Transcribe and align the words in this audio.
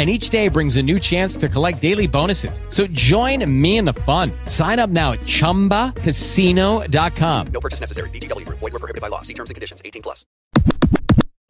and 0.00 0.08
each 0.08 0.30
day 0.30 0.48
brings 0.48 0.76
a 0.76 0.82
new 0.82 0.98
chance 0.98 1.36
to 1.36 1.46
collect 1.46 1.82
daily 1.82 2.06
bonuses. 2.06 2.62
So 2.70 2.86
join 2.86 3.44
me 3.60 3.76
in 3.76 3.84
the 3.84 3.92
fun. 3.92 4.32
Sign 4.46 4.78
up 4.78 4.88
now 4.88 5.12
at 5.12 5.18
ChumbaCasino.com. 5.20 7.46
No 7.48 7.60
purchase 7.60 7.80
necessary. 7.80 8.08
VGW. 8.08 8.48
Void 8.48 8.62
were 8.62 8.78
prohibited 8.78 9.02
by 9.02 9.08
law. 9.08 9.20
See 9.20 9.34
terms 9.34 9.50
and 9.50 9.56
conditions. 9.56 9.82
18 9.84 10.00
plus. 10.00 10.24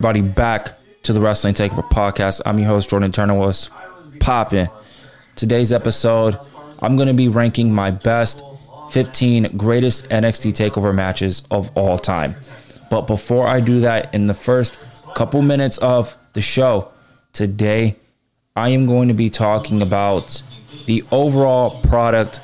Everybody 0.03 0.23
back 0.23 0.77
to 1.05 1.13
the 1.13 1.21
Wrestling 1.21 1.55
Takeover 1.55 1.89
podcast. 1.89 2.41
I'm 2.45 2.59
your 2.59 2.67
host, 2.67 2.91
Jordan 2.91 3.13
Turner. 3.13 3.35
Was 3.35 3.71
popping. 4.19 4.69
Today's 5.37 5.73
episode, 5.73 6.37
I'm 6.81 6.97
going 6.97 7.07
to 7.07 7.15
be 7.15 7.29
ranking 7.29 7.73
my 7.73 7.93
best 7.93 8.43
15 8.91 9.57
greatest 9.57 10.09
NXT 10.09 10.55
Takeover 10.55 10.93
matches 10.93 11.47
of 11.53 11.71
all 11.77 11.99
time. 11.99 12.35
But 12.91 13.03
before 13.03 13.47
I 13.47 13.61
do 13.61 13.79
that, 13.83 14.13
in 14.13 14.27
the 14.27 14.35
first 14.35 14.77
couple 15.15 15.41
minutes 15.41 15.79
of 15.79 16.19
the 16.33 16.41
show 16.41 16.89
today, 17.33 17.95
I 18.57 18.71
am 18.71 18.87
going 18.87 19.07
to 19.07 19.15
be 19.15 19.31
talking 19.31 19.81
about 19.81 20.43
the 20.87 21.05
overall 21.13 21.81
product 21.83 22.41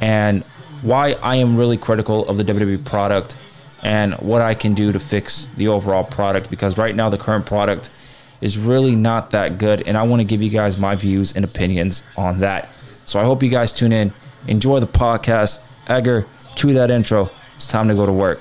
and 0.00 0.42
why 0.80 1.12
I 1.22 1.36
am 1.36 1.58
really 1.58 1.76
critical 1.76 2.26
of 2.26 2.38
the 2.38 2.42
WWE 2.42 2.82
product 2.86 3.36
and 3.82 4.14
what 4.14 4.40
I 4.40 4.54
can 4.54 4.72
do 4.72 4.92
to 4.92 4.98
fix 4.98 5.44
the 5.56 5.68
overall 5.68 6.04
product 6.04 6.48
because 6.50 6.78
right 6.78 6.94
now 6.94 7.10
the 7.10 7.18
current 7.18 7.44
product 7.44 7.90
is 8.40 8.56
really 8.56 8.96
not 8.96 9.32
that 9.32 9.58
good 9.58 9.86
and 9.86 9.94
I 9.94 10.04
want 10.04 10.20
to 10.20 10.24
give 10.24 10.40
you 10.40 10.48
guys 10.48 10.78
my 10.78 10.94
views 10.94 11.36
and 11.36 11.44
opinions 11.44 12.02
on 12.16 12.40
that. 12.40 12.70
So 12.90 13.20
I 13.20 13.24
hope 13.24 13.42
you 13.42 13.50
guys 13.50 13.74
tune 13.74 13.92
in. 13.92 14.10
Enjoy 14.48 14.80
the 14.80 14.86
podcast. 14.86 15.78
Edgar, 15.86 16.26
cue 16.56 16.72
that 16.72 16.90
intro. 16.90 17.28
It's 17.54 17.68
time 17.68 17.88
to 17.88 17.94
go 17.94 18.06
to 18.06 18.12
work. 18.12 18.38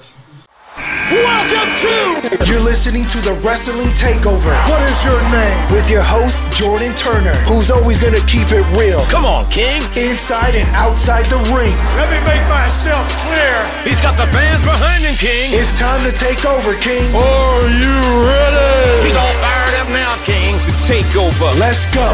Welcome 1.12 1.76
to. 1.84 2.48
You're 2.48 2.64
listening 2.64 3.06
to 3.08 3.20
the 3.20 3.34
Wrestling 3.44 3.92
Takeover. 4.00 4.56
What 4.72 4.80
is 4.90 5.04
your 5.04 5.20
name? 5.28 5.60
With 5.76 5.90
your 5.92 6.02
host, 6.02 6.40
Jordan 6.56 6.94
Turner, 6.94 7.36
who's 7.52 7.70
always 7.70 8.00
going 8.00 8.16
to 8.16 8.26
keep 8.28 8.48
it 8.56 8.64
real. 8.80 9.02
Come 9.12 9.26
on, 9.26 9.44
King. 9.52 9.84
Inside 10.00 10.56
and 10.56 10.64
outside 10.72 11.26
the 11.26 11.36
ring. 11.52 11.76
Let 12.00 12.08
me 12.08 12.20
make 12.24 12.40
myself 12.48 13.04
clear. 13.28 13.60
He's 13.84 14.00
got 14.00 14.16
the 14.16 14.24
fans 14.32 14.64
behind 14.64 15.04
him, 15.04 15.16
King. 15.20 15.52
It's 15.52 15.78
time 15.78 16.00
to 16.10 16.16
take 16.16 16.46
over, 16.46 16.80
King. 16.80 17.04
Are 17.12 17.68
you 17.68 17.96
ready? 18.32 19.04
He's 19.04 19.18
all 19.20 19.36
fired 19.44 19.76
up 19.84 19.90
now, 19.92 20.16
King. 20.24 20.56
The 20.64 20.76
takeover. 20.80 21.60
Let's 21.60 21.92
go. 21.92 22.08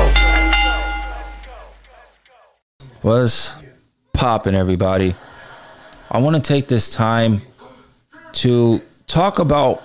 What's 3.04 3.56
popping, 4.14 4.56
everybody? 4.56 5.14
I 6.10 6.18
want 6.18 6.36
to 6.36 6.42
take 6.42 6.68
this 6.68 6.90
time 6.90 7.44
to 8.34 8.82
talk 9.08 9.40
about, 9.40 9.82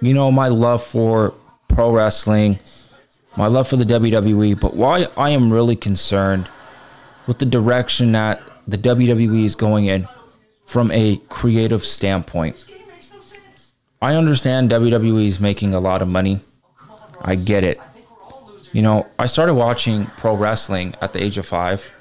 you 0.00 0.12
know, 0.12 0.30
my 0.30 0.48
love 0.48 0.82
for 0.82 1.32
pro 1.68 1.90
wrestling, 1.90 2.58
my 3.36 3.46
love 3.46 3.68
for 3.68 3.76
the 3.76 3.84
WWE, 3.84 4.58
but 4.58 4.74
why 4.74 5.06
I 5.16 5.30
am 5.30 5.52
really 5.52 5.76
concerned 5.76 6.48
with 7.26 7.38
the 7.38 7.46
direction 7.46 8.12
that 8.12 8.42
the 8.66 8.76
WWE 8.76 9.44
is 9.44 9.54
going 9.54 9.86
in 9.86 10.08
from 10.66 10.90
a 10.90 11.16
creative 11.28 11.84
standpoint. 11.84 12.70
I 14.02 14.14
understand 14.14 14.70
WWE 14.70 15.26
is 15.26 15.40
making 15.40 15.72
a 15.72 15.80
lot 15.80 16.02
of 16.02 16.08
money. 16.08 16.40
I 17.20 17.36
get 17.36 17.64
it. 17.64 17.80
You 18.72 18.82
know, 18.82 19.06
I 19.18 19.26
started 19.26 19.54
watching 19.54 20.06
pro 20.06 20.34
wrestling 20.34 20.94
at 21.00 21.12
the 21.12 21.22
age 21.22 21.38
of 21.38 21.46
five. 21.46 21.92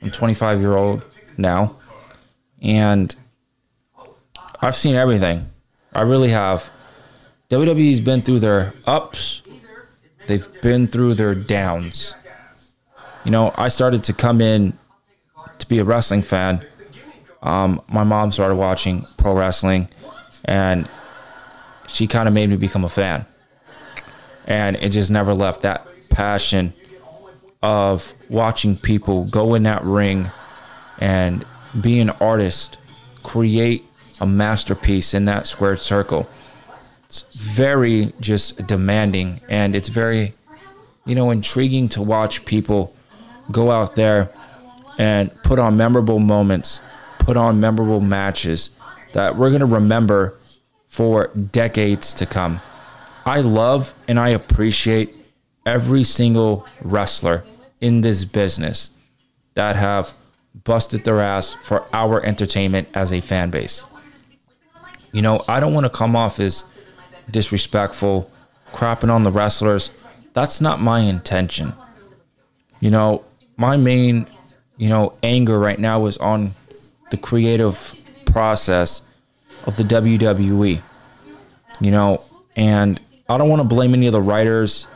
I'm 0.00 0.10
25 0.10 0.60
year 0.60 0.74
old 0.74 1.04
now, 1.36 1.76
and 2.62 3.14
I've 4.60 4.74
seen 4.74 4.94
everything. 4.94 5.50
I 5.94 6.02
really 6.02 6.30
have. 6.30 6.70
WWE's 7.50 8.00
been 8.00 8.22
through 8.22 8.40
their 8.40 8.74
ups, 8.86 9.42
they've 10.26 10.48
been 10.60 10.86
through 10.86 11.14
their 11.14 11.34
downs. 11.34 12.14
You 13.24 13.30
know, 13.30 13.54
I 13.56 13.68
started 13.68 14.04
to 14.04 14.12
come 14.12 14.40
in 14.40 14.76
to 15.58 15.68
be 15.68 15.78
a 15.78 15.84
wrestling 15.84 16.22
fan. 16.22 16.64
Um, 17.42 17.80
my 17.88 18.04
mom 18.04 18.32
started 18.32 18.56
watching 18.56 19.04
pro 19.18 19.34
wrestling, 19.34 19.88
and 20.44 20.88
she 21.86 22.06
kind 22.06 22.26
of 22.26 22.34
made 22.34 22.50
me 22.50 22.56
become 22.56 22.84
a 22.84 22.88
fan. 22.88 23.26
And 24.46 24.76
it 24.76 24.90
just 24.90 25.10
never 25.10 25.32
left 25.32 25.62
that 25.62 25.86
passion 26.10 26.74
of 27.62 28.12
watching 28.28 28.76
people 28.76 29.24
go 29.26 29.54
in 29.54 29.62
that 29.62 29.84
ring 29.84 30.30
and 30.98 31.44
be 31.80 31.98
an 32.00 32.10
artist, 32.10 32.78
create 33.22 33.84
a 34.24 34.26
masterpiece 34.26 35.12
in 35.12 35.26
that 35.26 35.46
squared 35.46 35.78
circle. 35.78 36.26
It's 37.04 37.22
very 37.34 38.14
just 38.20 38.66
demanding 38.66 39.42
and 39.50 39.76
it's 39.76 39.90
very, 39.90 40.32
you 41.04 41.14
know, 41.14 41.30
intriguing 41.30 41.88
to 41.90 42.02
watch 42.02 42.44
people 42.46 42.96
go 43.52 43.70
out 43.70 43.94
there 43.94 44.30
and 44.98 45.30
put 45.42 45.58
on 45.58 45.76
memorable 45.76 46.18
moments, 46.18 46.80
put 47.18 47.36
on 47.36 47.60
memorable 47.60 48.00
matches 48.00 48.70
that 49.12 49.36
we're 49.36 49.50
going 49.50 49.60
to 49.60 49.66
remember 49.66 50.34
for 50.88 51.28
decades 51.52 52.14
to 52.14 52.24
come. 52.24 52.60
I 53.26 53.42
love 53.42 53.92
and 54.08 54.18
I 54.18 54.30
appreciate 54.30 55.14
every 55.66 56.04
single 56.04 56.66
wrestler 56.82 57.44
in 57.80 58.00
this 58.00 58.24
business 58.24 58.90
that 59.52 59.76
have 59.76 60.12
busted 60.64 61.04
their 61.04 61.20
ass 61.20 61.54
for 61.62 61.86
our 61.92 62.24
entertainment 62.24 62.88
as 62.94 63.12
a 63.12 63.20
fan 63.20 63.50
base. 63.50 63.84
You 65.14 65.22
know, 65.22 65.44
I 65.46 65.60
don't 65.60 65.72
want 65.72 65.84
to 65.84 65.90
come 65.90 66.16
off 66.16 66.40
as 66.40 66.64
disrespectful, 67.30 68.28
crapping 68.72 69.10
on 69.10 69.22
the 69.22 69.30
wrestlers. 69.30 69.90
That's 70.32 70.60
not 70.60 70.80
my 70.80 70.98
intention. 70.98 71.72
You 72.80 72.90
know, 72.90 73.24
my 73.56 73.76
main, 73.76 74.26
you 74.76 74.88
know, 74.88 75.16
anger 75.22 75.56
right 75.56 75.78
now 75.78 76.06
is 76.06 76.18
on 76.18 76.50
the 77.12 77.16
creative 77.16 77.94
process 78.26 79.02
of 79.66 79.76
the 79.76 79.84
WWE. 79.84 80.82
You 81.80 81.90
know, 81.92 82.18
and 82.56 83.00
I 83.28 83.38
don't 83.38 83.48
want 83.48 83.60
to 83.62 83.68
blame 83.68 83.94
any 83.94 84.08
of 84.08 84.12
the 84.12 84.20
writers 84.20 84.88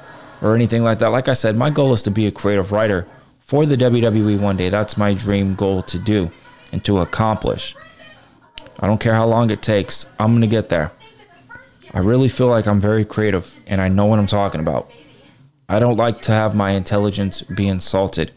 or 0.43 0.57
anything 0.57 0.83
like 0.83 0.99
that. 0.99 1.13
Like 1.13 1.29
I 1.29 1.35
said, 1.35 1.55
my 1.55 1.71
goal 1.71 1.93
is 1.93 2.03
to 2.03 2.11
be 2.11 2.27
a 2.27 2.33
creative 2.33 2.73
writer 2.73 3.07
for 3.39 3.67
the 3.67 3.77
WWE 3.77 4.41
one 4.41 4.57
day. 4.57 4.69
That's 4.69 4.97
my 4.97 5.15
dream 5.15 5.55
goal 5.55 5.83
to 5.85 5.97
do 5.97 6.33
and 6.73 6.85
to 6.87 6.99
accomplish. 6.99 7.77
I 8.81 8.87
don't 8.87 9.01
care 9.01 9.15
how 9.15 9.27
long 9.27 9.51
it 9.51 9.63
takes, 9.63 10.07
I'm 10.19 10.33
going 10.33 10.43
to 10.43 10.47
get 10.47 10.69
there. 10.69 10.93
I 11.93 12.01
really 12.01 12.29
feel 12.29 12.49
like 12.49 12.67
I'm 12.67 12.81
very 12.81 13.05
creative 13.05 13.57
and 13.67 13.81
I 13.81 13.89
know 13.89 14.07
what 14.07 14.19
I'm 14.19 14.27
talking 14.27 14.61
about. 14.61 14.91
I 15.69 15.79
don't 15.79 15.97
like 15.97 16.21
to 16.23 16.33
have 16.33 16.55
my 16.55 16.71
intelligence 16.71 17.43
be 17.43 17.67
insulted. 17.69 18.33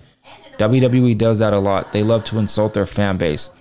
WWE 0.57 1.17
does 1.17 1.39
that 1.39 1.53
a 1.53 1.59
lot. 1.59 1.91
They 1.91 2.03
love 2.03 2.23
to 2.25 2.39
insult 2.39 2.73
their 2.73 2.85
fan 2.85 3.17
base. 3.17 3.51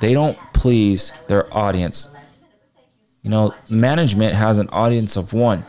They 0.00 0.14
don't 0.14 0.36
please 0.52 1.12
their 1.28 1.52
audience. 1.56 2.08
You 3.22 3.30
know, 3.30 3.54
management 3.70 4.34
has 4.34 4.58
an 4.58 4.68
audience 4.70 5.16
of 5.16 5.32
one, 5.32 5.64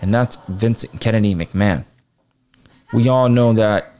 and 0.00 0.14
that's 0.14 0.38
Vincent 0.48 1.00
Kennedy 1.00 1.34
McMahon. 1.34 1.84
We 2.92 3.08
all 3.08 3.28
know 3.28 3.52
that 3.54 3.92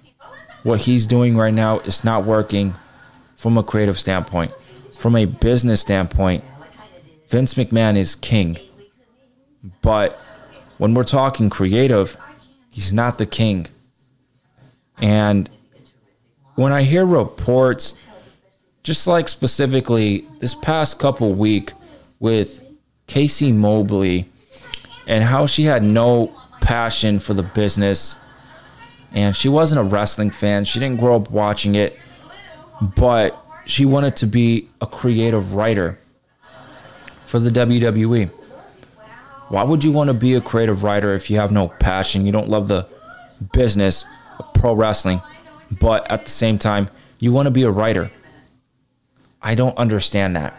what 0.62 0.82
he's 0.82 1.06
doing 1.06 1.36
right 1.36 1.54
now 1.54 1.80
is 1.80 2.04
not 2.04 2.24
working 2.24 2.74
from 3.36 3.58
a 3.58 3.62
creative 3.62 3.98
standpoint. 3.98 4.52
From 4.98 5.14
a 5.14 5.26
business 5.26 5.80
standpoint, 5.80 6.42
Vince 7.28 7.54
McMahon 7.54 7.96
is 7.96 8.16
king. 8.16 8.58
But 9.80 10.18
when 10.78 10.92
we're 10.92 11.04
talking 11.04 11.50
creative, 11.50 12.16
he's 12.70 12.92
not 12.92 13.16
the 13.16 13.24
king. 13.24 13.68
And 14.98 15.48
when 16.56 16.72
I 16.72 16.82
hear 16.82 17.06
reports, 17.06 17.94
just 18.82 19.06
like 19.06 19.28
specifically 19.28 20.24
this 20.40 20.54
past 20.54 20.98
couple 20.98 21.32
week 21.32 21.72
with 22.18 22.64
Casey 23.06 23.52
Mobley 23.52 24.28
and 25.06 25.22
how 25.22 25.46
she 25.46 25.62
had 25.62 25.84
no 25.84 26.34
passion 26.60 27.20
for 27.20 27.34
the 27.34 27.44
business 27.44 28.16
and 29.12 29.36
she 29.36 29.48
wasn't 29.48 29.80
a 29.80 29.84
wrestling 29.84 30.30
fan. 30.32 30.64
She 30.64 30.80
didn't 30.80 30.98
grow 30.98 31.14
up 31.14 31.30
watching 31.30 31.76
it, 31.76 31.96
but 32.96 33.44
she 33.68 33.84
wanted 33.84 34.16
to 34.16 34.26
be 34.26 34.66
a 34.80 34.86
creative 34.86 35.52
writer 35.52 35.98
for 37.26 37.38
the 37.38 37.50
WWE. 37.50 38.30
Why 39.50 39.62
would 39.62 39.84
you 39.84 39.92
want 39.92 40.08
to 40.08 40.14
be 40.14 40.34
a 40.34 40.40
creative 40.40 40.82
writer 40.82 41.14
if 41.14 41.28
you 41.30 41.38
have 41.38 41.52
no 41.52 41.68
passion? 41.68 42.24
You 42.24 42.32
don't 42.32 42.48
love 42.48 42.68
the 42.68 42.86
business 43.52 44.06
of 44.38 44.52
pro 44.54 44.72
wrestling, 44.72 45.20
but 45.70 46.10
at 46.10 46.24
the 46.24 46.30
same 46.30 46.58
time, 46.58 46.88
you 47.18 47.30
want 47.30 47.46
to 47.46 47.50
be 47.50 47.62
a 47.62 47.70
writer. 47.70 48.10
I 49.42 49.54
don't 49.54 49.76
understand 49.76 50.34
that. 50.36 50.54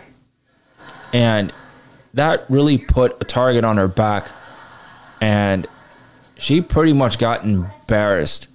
And 1.11 1.51
that 2.13 2.45
really 2.47 2.77
put 2.77 3.19
a 3.21 3.25
target 3.25 3.63
on 3.63 3.77
her 3.77 3.87
back. 3.87 4.29
And 5.19 5.65
she 6.37 6.61
pretty 6.61 6.93
much 6.93 7.17
got 7.17 7.43
embarrassed, 7.43 8.49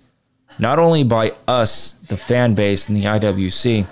not 0.60 0.78
only 0.78 1.02
by 1.02 1.34
us, 1.48 1.90
the 2.08 2.16
fan 2.16 2.54
base 2.54 2.88
and 2.88 2.96
the 2.96 3.04
IWC, 3.04 3.86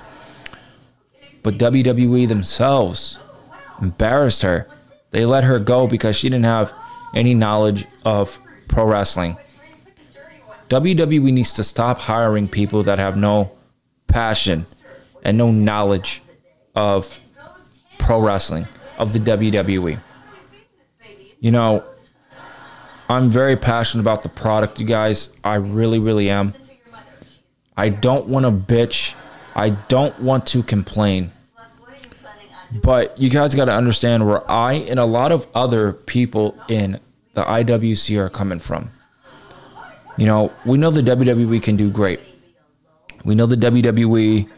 but 1.42 1.58
WWE 1.58 2.28
themselves 2.28 3.18
embarrassed 3.80 4.42
her. 4.42 4.68
They 5.10 5.24
let 5.24 5.44
her 5.44 5.58
go 5.58 5.86
because 5.86 6.16
she 6.16 6.28
didn't 6.28 6.44
have 6.44 6.72
any 7.14 7.34
knowledge 7.34 7.86
of 8.04 8.38
pro 8.68 8.86
wrestling. 8.86 9.36
WWE 10.68 11.32
needs 11.32 11.52
to 11.54 11.64
stop 11.64 11.98
hiring 11.98 12.48
people 12.48 12.82
that 12.84 12.98
have 12.98 13.16
no 13.16 13.52
passion 14.06 14.64
and 15.22 15.36
no 15.36 15.50
knowledge 15.50 16.22
of 16.74 17.18
pro 17.98 18.20
wrestling, 18.20 18.66
of 18.98 19.12
the 19.12 19.18
WWE. 19.18 19.98
You 21.40 21.50
know, 21.50 21.84
I'm 23.08 23.28
very 23.28 23.56
passionate 23.56 24.02
about 24.02 24.22
the 24.22 24.28
product, 24.30 24.80
you 24.80 24.86
guys. 24.86 25.30
I 25.44 25.56
really, 25.56 25.98
really 25.98 26.30
am. 26.30 26.54
I 27.76 27.90
don't 27.90 28.28
want 28.28 28.44
to 28.46 28.50
bitch. 28.50 29.14
I 29.54 29.70
don't 29.70 30.18
want 30.20 30.46
to 30.48 30.62
complain. 30.62 31.30
But 32.82 33.18
you 33.18 33.28
guys 33.28 33.54
got 33.54 33.66
to 33.66 33.72
understand 33.72 34.26
where 34.26 34.50
I 34.50 34.74
and 34.74 34.98
a 34.98 35.04
lot 35.04 35.30
of 35.30 35.46
other 35.54 35.92
people 35.92 36.58
in 36.68 36.98
the 37.34 37.44
IWC 37.44 38.18
are 38.18 38.30
coming 38.30 38.58
from. 38.58 38.90
You 40.16 40.26
know, 40.26 40.52
we 40.64 40.78
know 40.78 40.90
the 40.90 41.02
WWE 41.02 41.62
can 41.62 41.76
do 41.76 41.90
great. 41.90 42.20
We 43.24 43.34
know 43.34 43.46
the 43.46 43.56
WWE 43.56 44.48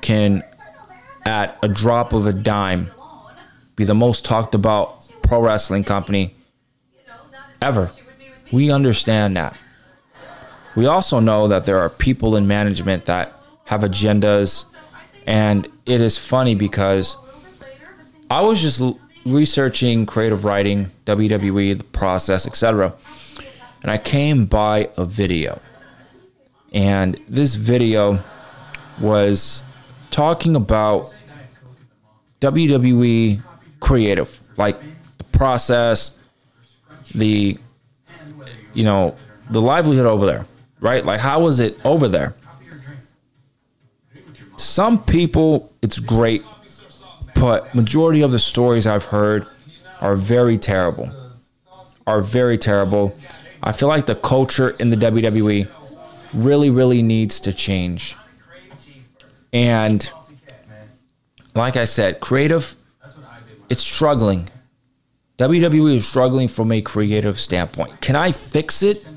can, 0.00 0.42
at 1.24 1.58
a 1.62 1.68
drop 1.68 2.12
of 2.12 2.26
a 2.26 2.32
dime, 2.32 2.90
be 3.76 3.84
the 3.84 3.94
most 3.94 4.24
talked 4.24 4.54
about 4.54 5.06
pro 5.22 5.40
wrestling 5.40 5.84
company 5.84 6.34
ever. 7.60 7.90
We 8.52 8.70
understand 8.70 9.36
that. 9.36 9.56
We 10.76 10.86
also 10.86 11.20
know 11.20 11.48
that 11.48 11.66
there 11.66 11.78
are 11.78 11.88
people 11.88 12.36
in 12.36 12.46
management 12.46 13.06
that 13.06 13.32
have 13.64 13.80
agendas. 13.80 14.74
And 15.26 15.68
it 15.86 16.00
is 16.00 16.18
funny 16.18 16.54
because 16.54 17.16
I 18.30 18.42
was 18.42 18.60
just 18.60 18.82
researching 19.24 20.06
creative 20.06 20.44
writing, 20.44 20.86
WWE, 21.06 21.78
the 21.78 21.84
process, 21.84 22.46
etc. 22.46 22.94
And 23.82 23.90
I 23.90 23.98
came 23.98 24.46
by 24.46 24.90
a 24.96 25.04
video. 25.04 25.60
And 26.72 27.18
this 27.28 27.54
video 27.54 28.18
was 29.00 29.62
talking 30.10 30.56
about 30.56 31.14
WWE 32.40 33.42
creative, 33.80 34.40
like 34.56 34.76
the 35.18 35.24
process, 35.24 36.18
the 37.14 37.58
you 38.72 38.82
know, 38.82 39.16
the 39.50 39.60
livelihood 39.60 40.06
over 40.06 40.26
there, 40.26 40.46
right? 40.80 41.04
Like 41.04 41.20
how 41.20 41.40
was 41.40 41.60
it 41.60 41.78
over 41.84 42.08
there? 42.08 42.34
Some 44.56 45.02
people 45.02 45.72
it's 45.82 45.98
great, 45.98 46.42
but 47.34 47.74
majority 47.74 48.22
of 48.22 48.30
the 48.30 48.38
stories 48.38 48.86
I've 48.86 49.04
heard 49.04 49.46
are 50.00 50.16
very 50.16 50.58
terrible. 50.58 51.10
Are 52.06 52.20
very 52.20 52.58
terrible. 52.58 53.16
I 53.62 53.72
feel 53.72 53.88
like 53.88 54.06
the 54.06 54.14
culture 54.14 54.70
in 54.70 54.90
the 54.90 54.96
WWE 54.96 55.68
really, 56.34 56.70
really 56.70 57.02
needs 57.02 57.40
to 57.40 57.52
change. 57.52 58.14
And 59.52 60.10
like 61.54 61.76
I 61.76 61.84
said, 61.84 62.20
creative, 62.20 62.74
it's 63.70 63.82
struggling. 63.82 64.48
WWE 65.38 65.96
is 65.96 66.06
struggling 66.06 66.48
from 66.48 66.70
a 66.72 66.80
creative 66.80 67.40
standpoint. 67.40 68.00
Can 68.00 68.16
I 68.16 68.32
fix 68.32 68.82
it? 68.82 69.08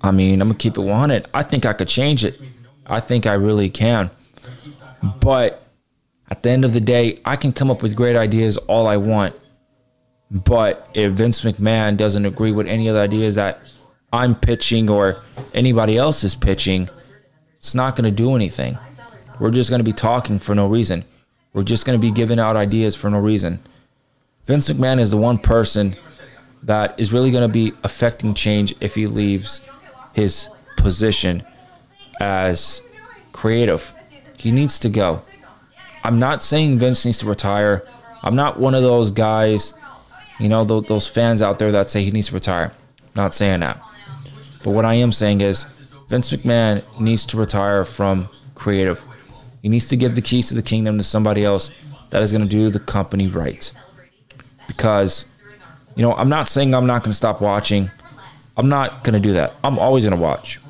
I 0.00 0.10
mean, 0.10 0.40
I'm 0.40 0.48
gonna 0.48 0.58
keep 0.58 0.78
it 0.78 0.80
100. 0.80 1.26
I 1.34 1.42
think 1.42 1.66
I 1.66 1.72
could 1.72 1.88
change 1.88 2.24
it. 2.24 2.40
I 2.86 3.00
think 3.00 3.26
I 3.26 3.34
really 3.34 3.68
can. 3.68 4.10
But 5.20 5.66
at 6.30 6.42
the 6.42 6.50
end 6.50 6.64
of 6.64 6.72
the 6.72 6.80
day, 6.80 7.18
I 7.24 7.36
can 7.36 7.52
come 7.52 7.70
up 7.70 7.82
with 7.82 7.96
great 7.96 8.16
ideas 8.16 8.56
all 8.56 8.86
I 8.86 8.96
want. 8.96 9.34
But 10.30 10.88
if 10.94 11.12
Vince 11.12 11.42
McMahon 11.42 11.96
doesn't 11.96 12.24
agree 12.24 12.52
with 12.52 12.66
any 12.68 12.88
of 12.88 12.94
the 12.94 13.00
ideas 13.00 13.34
that 13.34 13.60
I'm 14.12 14.34
pitching 14.34 14.88
or 14.88 15.22
anybody 15.54 15.96
else 15.96 16.22
is 16.22 16.34
pitching, 16.34 16.88
it's 17.58 17.74
not 17.74 17.96
going 17.96 18.08
to 18.08 18.16
do 18.16 18.34
anything. 18.36 18.78
We're 19.40 19.50
just 19.50 19.70
going 19.70 19.80
to 19.80 19.84
be 19.84 19.92
talking 19.92 20.38
for 20.38 20.54
no 20.54 20.66
reason. 20.66 21.04
We're 21.52 21.64
just 21.64 21.84
going 21.84 21.98
to 21.98 22.00
be 22.00 22.12
giving 22.12 22.38
out 22.38 22.54
ideas 22.56 22.94
for 22.94 23.10
no 23.10 23.18
reason. 23.18 23.60
Vince 24.46 24.70
McMahon 24.70 25.00
is 25.00 25.10
the 25.10 25.16
one 25.16 25.38
person 25.38 25.96
that 26.62 26.98
is 26.98 27.12
really 27.12 27.30
going 27.30 27.46
to 27.46 27.52
be 27.52 27.72
affecting 27.82 28.34
change 28.34 28.74
if 28.80 28.94
he 28.94 29.06
leaves 29.06 29.60
his 30.14 30.48
position 30.76 31.42
as 32.20 32.82
creative. 33.32 33.94
He 34.40 34.50
needs 34.50 34.78
to 34.78 34.88
go. 34.88 35.20
I'm 36.02 36.18
not 36.18 36.42
saying 36.42 36.78
Vince 36.78 37.04
needs 37.04 37.18
to 37.18 37.26
retire. 37.26 37.86
I'm 38.22 38.34
not 38.34 38.58
one 38.58 38.74
of 38.74 38.82
those 38.82 39.10
guys, 39.10 39.74
you 40.38 40.48
know, 40.48 40.64
those, 40.64 40.84
those 40.84 41.06
fans 41.06 41.42
out 41.42 41.58
there 41.58 41.70
that 41.72 41.90
say 41.90 42.02
he 42.02 42.10
needs 42.10 42.28
to 42.28 42.34
retire. 42.34 42.72
not 43.14 43.34
saying 43.34 43.60
that. 43.60 43.78
But 44.64 44.70
what 44.70 44.86
I 44.86 44.94
am 44.94 45.12
saying 45.12 45.42
is 45.42 45.64
Vince 46.08 46.32
McMahon 46.32 46.82
needs 46.98 47.26
to 47.26 47.36
retire 47.36 47.84
from 47.84 48.30
creative. 48.54 49.04
He 49.60 49.68
needs 49.68 49.88
to 49.88 49.96
give 49.96 50.14
the 50.14 50.22
keys 50.22 50.48
to 50.48 50.54
the 50.54 50.62
kingdom 50.62 50.96
to 50.96 51.02
somebody 51.02 51.44
else 51.44 51.70
that 52.08 52.22
is 52.22 52.32
going 52.32 52.42
to 52.42 52.48
do 52.48 52.70
the 52.70 52.80
company 52.80 53.26
right. 53.26 53.70
Because, 54.66 55.36
you 55.96 56.02
know, 56.02 56.14
I'm 56.14 56.30
not 56.30 56.48
saying 56.48 56.74
I'm 56.74 56.86
not 56.86 57.02
going 57.02 57.10
to 57.10 57.16
stop 57.16 57.42
watching. 57.42 57.90
I'm 58.56 58.70
not 58.70 59.04
going 59.04 59.20
to 59.20 59.20
do 59.20 59.34
that. 59.34 59.56
I'm 59.62 59.78
always 59.78 60.04
going 60.04 60.16
to 60.16 60.22
watch. 60.22 60.60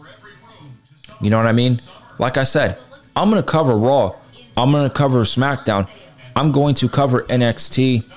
You 1.21 1.31
know 1.31 1.37
what 1.37 1.47
I 1.47 1.53
mean? 1.53 1.79
Like 2.19 2.37
I 2.37 2.43
said, 2.43 2.77
I'm 3.17 3.31
going 3.31 3.43
to 3.43 3.49
cover 3.49 3.77
Raw. 3.77 4.15
I'm 4.57 4.73
going 4.73 4.89
to 4.89 4.95
cover 4.95 5.23
SmackDown. 5.25 5.89
I'm 6.37 6.53
going 6.53 6.75
to 6.77 6.89
cover 6.89 7.23
NXT. 7.25 8.09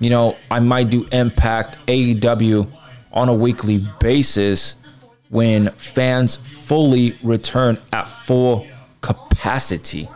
You 0.00 0.10
know, 0.10 0.36
I 0.50 0.60
might 0.60 0.90
do 0.90 1.06
Impact, 1.12 1.78
AEW 1.86 2.66
on 3.12 3.28
a 3.28 3.34
weekly 3.34 3.80
basis 4.00 4.76
when 5.28 5.70
fans 5.70 6.36
fully 6.36 7.16
return 7.22 7.78
at 7.92 8.08
full 8.08 8.66
capacity. 9.00 10.08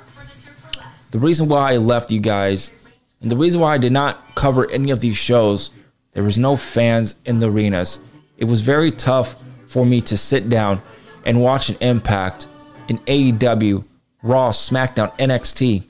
The 1.11 1.19
reason 1.19 1.49
why 1.49 1.73
I 1.73 1.77
left 1.77 2.11
you 2.11 2.21
guys, 2.21 2.73
and 3.21 3.31
the 3.31 3.37
reason 3.37 3.61
why 3.61 3.75
I 3.75 3.79
did 3.79 3.93
not 3.93 4.35
cover 4.35 4.71
any 4.71 4.91
of 4.91 5.01
these 5.01 5.17
shows, 5.17 5.71
there 6.13 6.25
was 6.25 6.37
no 6.37 6.57
fans 6.57 7.17
in 7.25 7.39
the 7.39 7.51
arenas. 7.51 7.99
It 8.39 8.45
was 8.47 8.61
very 8.61 8.91
tough 8.91 9.43
for 9.67 9.87
me 9.87 10.01
to 10.03 10.17
sit 10.17 10.49
down 10.49 10.81
and 11.25 11.41
watch 11.41 11.69
an 11.69 11.77
Impact, 11.81 12.47
an 12.89 12.99
AEW, 12.99 13.85
Raw, 14.27 14.51
SmackDown, 14.51 15.17
NXT 15.19 15.85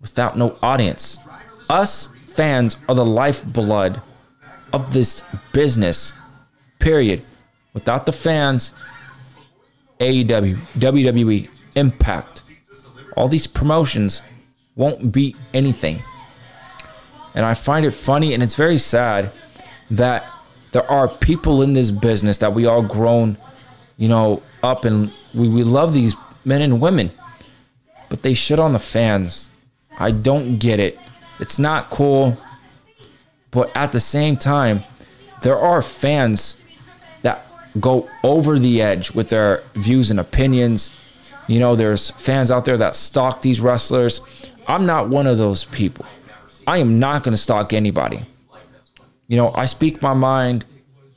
without 0.00 0.36
no 0.36 0.56
audience. 0.62 1.18
Us 1.70 2.08
fans 2.26 2.76
are 2.88 2.94
the 2.96 3.04
lifeblood 3.04 4.02
of 4.72 4.92
this 4.92 5.22
business, 5.52 6.12
period. 6.80 7.22
Without 7.72 8.04
the 8.04 8.12
fans, 8.12 8.72
AEW, 10.00 10.56
WWE, 10.76 11.48
Impact, 11.76 12.42
all 13.16 13.28
these 13.28 13.46
promotions 13.46 14.20
won't 14.74 15.12
be 15.12 15.36
anything. 15.52 16.02
And 17.34 17.46
I 17.46 17.54
find 17.54 17.86
it 17.86 17.92
funny 17.92 18.34
and 18.34 18.42
it's 18.42 18.56
very 18.56 18.78
sad 18.78 19.30
that 19.90 20.26
there 20.72 20.88
are 20.90 21.06
people 21.06 21.62
in 21.62 21.74
this 21.74 21.92
business 21.92 22.38
that 22.38 22.52
we 22.52 22.66
all 22.66 22.82
grown, 22.82 23.36
you 23.96 24.08
know, 24.08 24.42
up 24.64 24.84
and 24.84 25.12
we, 25.32 25.48
we 25.48 25.62
love 25.62 25.92
these 25.94 26.14
men 26.44 26.62
and 26.62 26.80
women, 26.80 27.10
but 28.08 28.22
they 28.22 28.34
shit 28.34 28.58
on 28.58 28.72
the 28.72 28.78
fans. 28.78 29.48
I 29.98 30.10
don't 30.10 30.58
get 30.58 30.80
it. 30.80 30.98
It's 31.40 31.58
not 31.58 31.90
cool. 31.90 32.38
But 33.50 33.74
at 33.76 33.92
the 33.92 34.00
same 34.00 34.36
time, 34.36 34.82
there 35.42 35.56
are 35.56 35.80
fans 35.82 36.60
that 37.22 37.46
go 37.78 38.08
over 38.22 38.58
the 38.58 38.82
edge 38.82 39.12
with 39.12 39.28
their 39.28 39.62
views 39.74 40.10
and 40.10 40.18
opinions. 40.18 40.90
You 41.46 41.60
know, 41.60 41.76
there's 41.76 42.10
fans 42.10 42.50
out 42.50 42.64
there 42.64 42.78
that 42.78 42.96
stalk 42.96 43.42
these 43.42 43.60
wrestlers. 43.60 44.20
I'm 44.66 44.86
not 44.86 45.08
one 45.08 45.26
of 45.26 45.38
those 45.38 45.64
people. 45.64 46.06
I 46.66 46.78
am 46.78 46.98
not 46.98 47.22
going 47.22 47.34
to 47.34 47.40
stalk 47.40 47.72
anybody. 47.72 48.20
You 49.28 49.36
know, 49.36 49.52
I 49.54 49.66
speak 49.66 50.02
my 50.02 50.14
mind, 50.14 50.64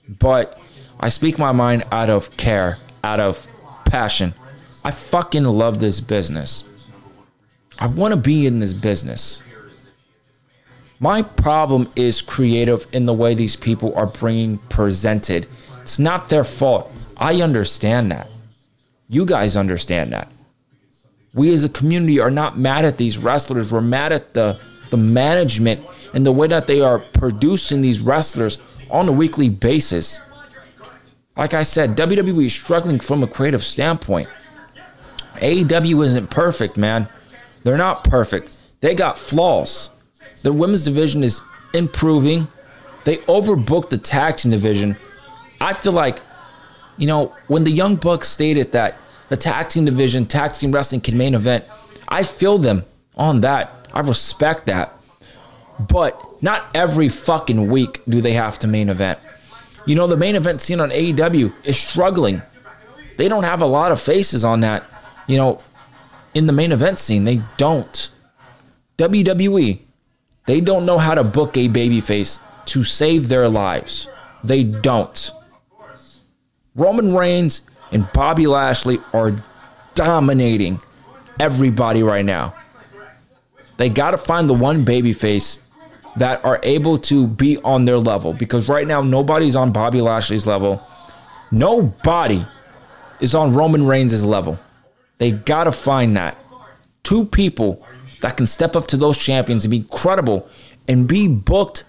but 0.08 0.60
I 1.00 1.10
speak 1.10 1.38
my 1.38 1.52
mind 1.52 1.84
out 1.92 2.10
of 2.10 2.36
care, 2.38 2.78
out 3.04 3.20
of 3.20 3.48
passion. 3.86 4.34
I 4.88 4.92
fucking 4.92 5.44
love 5.44 5.82
this 5.82 6.00
business. 6.00 6.90
I 7.78 7.88
want 7.88 8.14
to 8.14 8.18
be 8.18 8.48
in 8.48 8.60
this 8.60 8.72
business. 8.72 9.44
My 11.02 11.24
problem 11.24 11.90
is 11.98 12.22
creative 12.22 12.88
in 12.94 13.06
the 13.06 13.14
way 13.14 13.36
these 13.36 13.58
people 13.58 13.94
are 13.98 14.08
bringing 14.08 14.60
presented. 14.70 15.46
It's 15.82 16.00
not 16.00 16.30
their 16.30 16.46
fault. 16.46 16.90
I 17.18 17.42
understand 17.42 18.12
that. 18.12 18.30
You 19.10 19.26
guys 19.26 19.58
understand 19.58 20.14
that. 20.14 20.32
We 21.34 21.54
as 21.54 21.66
a 21.66 21.70
community 21.70 22.22
are 22.22 22.32
not 22.32 22.58
mad 22.58 22.86
at 22.86 22.96
these 22.96 23.18
wrestlers. 23.18 23.70
We're 23.70 23.82
mad 23.82 24.14
at 24.14 24.34
the 24.34 24.58
the 24.90 24.96
management 24.96 25.86
and 26.14 26.26
the 26.26 26.32
way 26.32 26.48
that 26.48 26.66
they 26.66 26.80
are 26.80 27.00
producing 27.00 27.82
these 27.82 28.00
wrestlers 28.00 28.58
on 28.90 29.10
a 29.10 29.12
weekly 29.12 29.50
basis. 29.50 30.22
Like 31.36 31.54
I 31.54 31.64
said, 31.64 31.98
WWE 31.98 32.46
is 32.46 32.54
struggling 32.54 33.02
from 33.02 33.22
a 33.22 33.28
creative 33.28 33.66
standpoint. 33.66 34.30
AEW 35.38 36.06
isn't 36.06 36.30
perfect, 36.30 36.78
man. 36.78 37.08
They're 37.64 37.78
not 37.78 38.04
perfect. 38.04 38.58
They 38.82 38.96
got 38.96 39.18
flaws. 39.18 39.90
The 40.44 40.54
women's 40.54 40.86
division 40.86 41.24
is 41.24 41.42
improving. 41.74 42.48
They 43.04 43.18
overbooked 43.18 43.90
the 43.90 43.98
tag 43.98 44.38
team 44.38 44.52
division. 44.52 44.98
I 45.60 45.74
feel 45.74 45.94
like, 45.94 46.22
you 46.98 47.08
know, 47.08 47.36
when 47.48 47.64
the 47.64 47.72
Young 47.72 47.96
Bucks 47.96 48.30
stated 48.30 48.72
that 48.74 48.98
the 49.30 49.38
tag 49.38 49.70
team 49.70 49.86
division, 49.86 50.26
tag 50.26 50.54
team 50.54 50.72
wrestling 50.72 51.02
can 51.02 51.18
main 51.18 51.34
event, 51.34 51.66
I 52.08 52.24
feel 52.24 52.58
them 52.58 52.86
on 53.16 53.42
that. 53.42 53.88
I 53.94 54.02
respect 54.02 54.66
that. 54.68 54.94
But 55.80 56.22
not 56.42 56.66
every 56.74 57.10
fucking 57.10 57.70
week 57.70 58.02
do 58.06 58.22
they 58.22 58.34
have 58.34 58.60
to 58.60 58.68
main 58.68 58.90
event. 58.90 59.20
You 59.86 59.96
know, 59.96 60.08
the 60.08 60.18
main 60.18 60.36
event 60.36 60.62
scene 60.62 60.80
on 60.80 60.90
AEW 60.90 61.54
is 61.64 61.78
struggling. 61.78 62.42
They 63.18 63.28
don't 63.28 63.44
have 63.44 63.62
a 63.62 63.66
lot 63.66 63.92
of 63.92 64.02
faces 64.02 64.44
on 64.46 64.62
that, 64.62 64.84
you 65.28 65.38
know, 65.38 65.62
in 66.34 66.48
the 66.48 66.54
main 66.54 66.72
event 66.72 67.00
scene. 67.00 67.24
They 67.24 67.42
don't. 67.58 68.10
WWE, 68.98 69.80
they 70.46 70.62
don't 70.62 70.86
know 70.86 70.98
how 70.98 71.14
to 71.14 71.24
book 71.24 71.56
a 71.56 71.70
babyface 71.70 72.40
to 72.66 72.84
save 72.84 73.28
their 73.28 73.48
lives. 73.48 74.08
They 74.44 74.64
don't. 74.64 75.32
Roman 76.76 77.14
Reigns 77.14 77.62
and 77.92 78.12
Bobby 78.12 78.48
Lashley 78.48 79.00
are 79.14 79.36
dominating 79.94 80.80
everybody 81.40 82.04
right 82.04 82.26
now. 82.26 82.56
They 83.78 83.90
got 83.90 84.12
to 84.12 84.18
find 84.18 84.50
the 84.50 84.54
one 84.54 84.84
babyface 84.86 85.60
that 86.16 86.44
are 86.44 86.60
able 86.64 86.98
to 86.98 87.28
be 87.28 87.58
on 87.60 87.86
their 87.86 88.00
level 88.00 88.34
because 88.34 88.68
right 88.68 88.88
now 88.88 89.02
nobody's 89.02 89.56
on 89.56 89.72
Bobby 89.72 90.02
Lashley's 90.02 90.48
level. 90.48 90.86
Nobody 91.52 92.46
is 93.20 93.36
on 93.36 93.54
Roman 93.54 93.86
Reigns' 93.86 94.26
level. 94.26 94.58
They 95.18 95.32
got 95.32 95.66
to 95.66 95.72
find 95.72 96.16
that. 96.18 96.38
Two 97.04 97.26
people 97.26 97.86
that 98.22 98.38
can 98.38 98.48
step 98.48 98.76
up 98.76 98.88
to 98.88 98.98
those 98.98 99.18
champions 99.18 99.64
and 99.64 99.72
be 99.72 99.86
credible 99.90 100.48
and 100.88 101.08
be 101.08 101.28
booked 101.28 101.84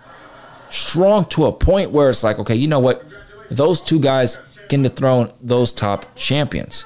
strong 0.71 1.25
to 1.27 1.47
a 1.47 1.53
point 1.53 1.91
where 1.91 2.11
it's 2.11 2.25
like, 2.25 2.39
okay, 2.39 2.55
you 2.55 2.69
know 2.69 2.81
what? 2.81 3.05
Those 3.51 3.81
two 3.81 4.01
guys 4.01 4.39
can 4.69 4.83
dethrone 4.83 5.33
those 5.41 5.73
top 5.73 6.07
champions. 6.15 6.85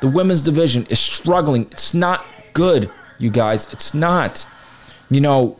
The 0.00 0.08
women's 0.08 0.42
division 0.42 0.86
is 0.86 1.00
struggling. 1.00 1.62
It's 1.70 1.92
not 1.92 2.24
good, 2.54 2.90
you 3.18 3.30
guys. 3.30 3.70
It's 3.72 3.94
not. 3.94 4.46
You 5.10 5.20
know, 5.20 5.56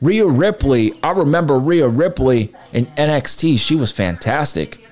Rhea 0.00 0.26
Ripley, 0.26 0.94
I 1.02 1.10
remember 1.12 1.58
Rhea 1.58 1.88
Ripley 1.88 2.50
in 2.72 2.86
NXT. 2.86 3.58
She 3.58 3.74
was 3.74 3.92
fantastic. 3.92 4.84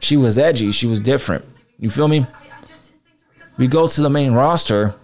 She 0.00 0.16
was 0.16 0.38
edgy. 0.38 0.72
She 0.72 0.86
was 0.86 1.00
different. 1.00 1.44
You 1.78 1.90
feel 1.90 2.08
me? 2.08 2.26
We 3.58 3.68
go 3.68 3.86
to 3.86 4.00
the 4.00 4.10
main 4.10 4.32
roster, 4.32 4.94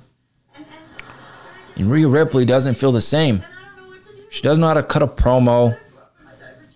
and 1.76 1.90
Rhea 1.90 2.08
Ripley 2.08 2.44
doesn't 2.44 2.74
feel 2.74 2.92
the 2.92 3.00
same. 3.00 3.44
She 4.30 4.42
doesn't 4.42 4.60
know 4.60 4.68
how 4.68 4.74
to 4.74 4.82
cut 4.82 5.02
a 5.02 5.06
promo. 5.06 5.78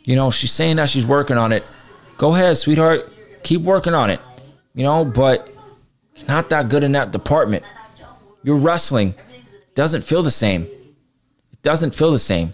You 0.05 0.17
know, 0.17 0.31
she's 0.31 0.53
saying 0.53 0.77
that 0.77 0.89
she's 0.89 1.07
working 1.07 1.37
on 1.37 1.53
it. 1.53 1.65
Go 2.19 2.35
ahead, 2.35 2.57
sweetheart. 2.57 3.13
Keep 3.43 3.63
working 3.63 3.95
on 3.95 4.11
it. 4.11 4.21
You 4.75 4.85
know, 4.85 5.05
but 5.05 5.53
not 6.29 6.49
that 6.51 6.69
good 6.69 6.85
in 6.85 6.93
that 6.93 7.11
department. 7.11 7.65
Your 8.43 8.57
wrestling 8.57 9.15
doesn't 9.75 10.03
feel 10.03 10.23
the 10.23 10.31
same. 10.31 10.63
It 10.63 11.63
doesn't 11.63 11.95
feel 11.95 12.13
the 12.13 12.19
same. 12.19 12.53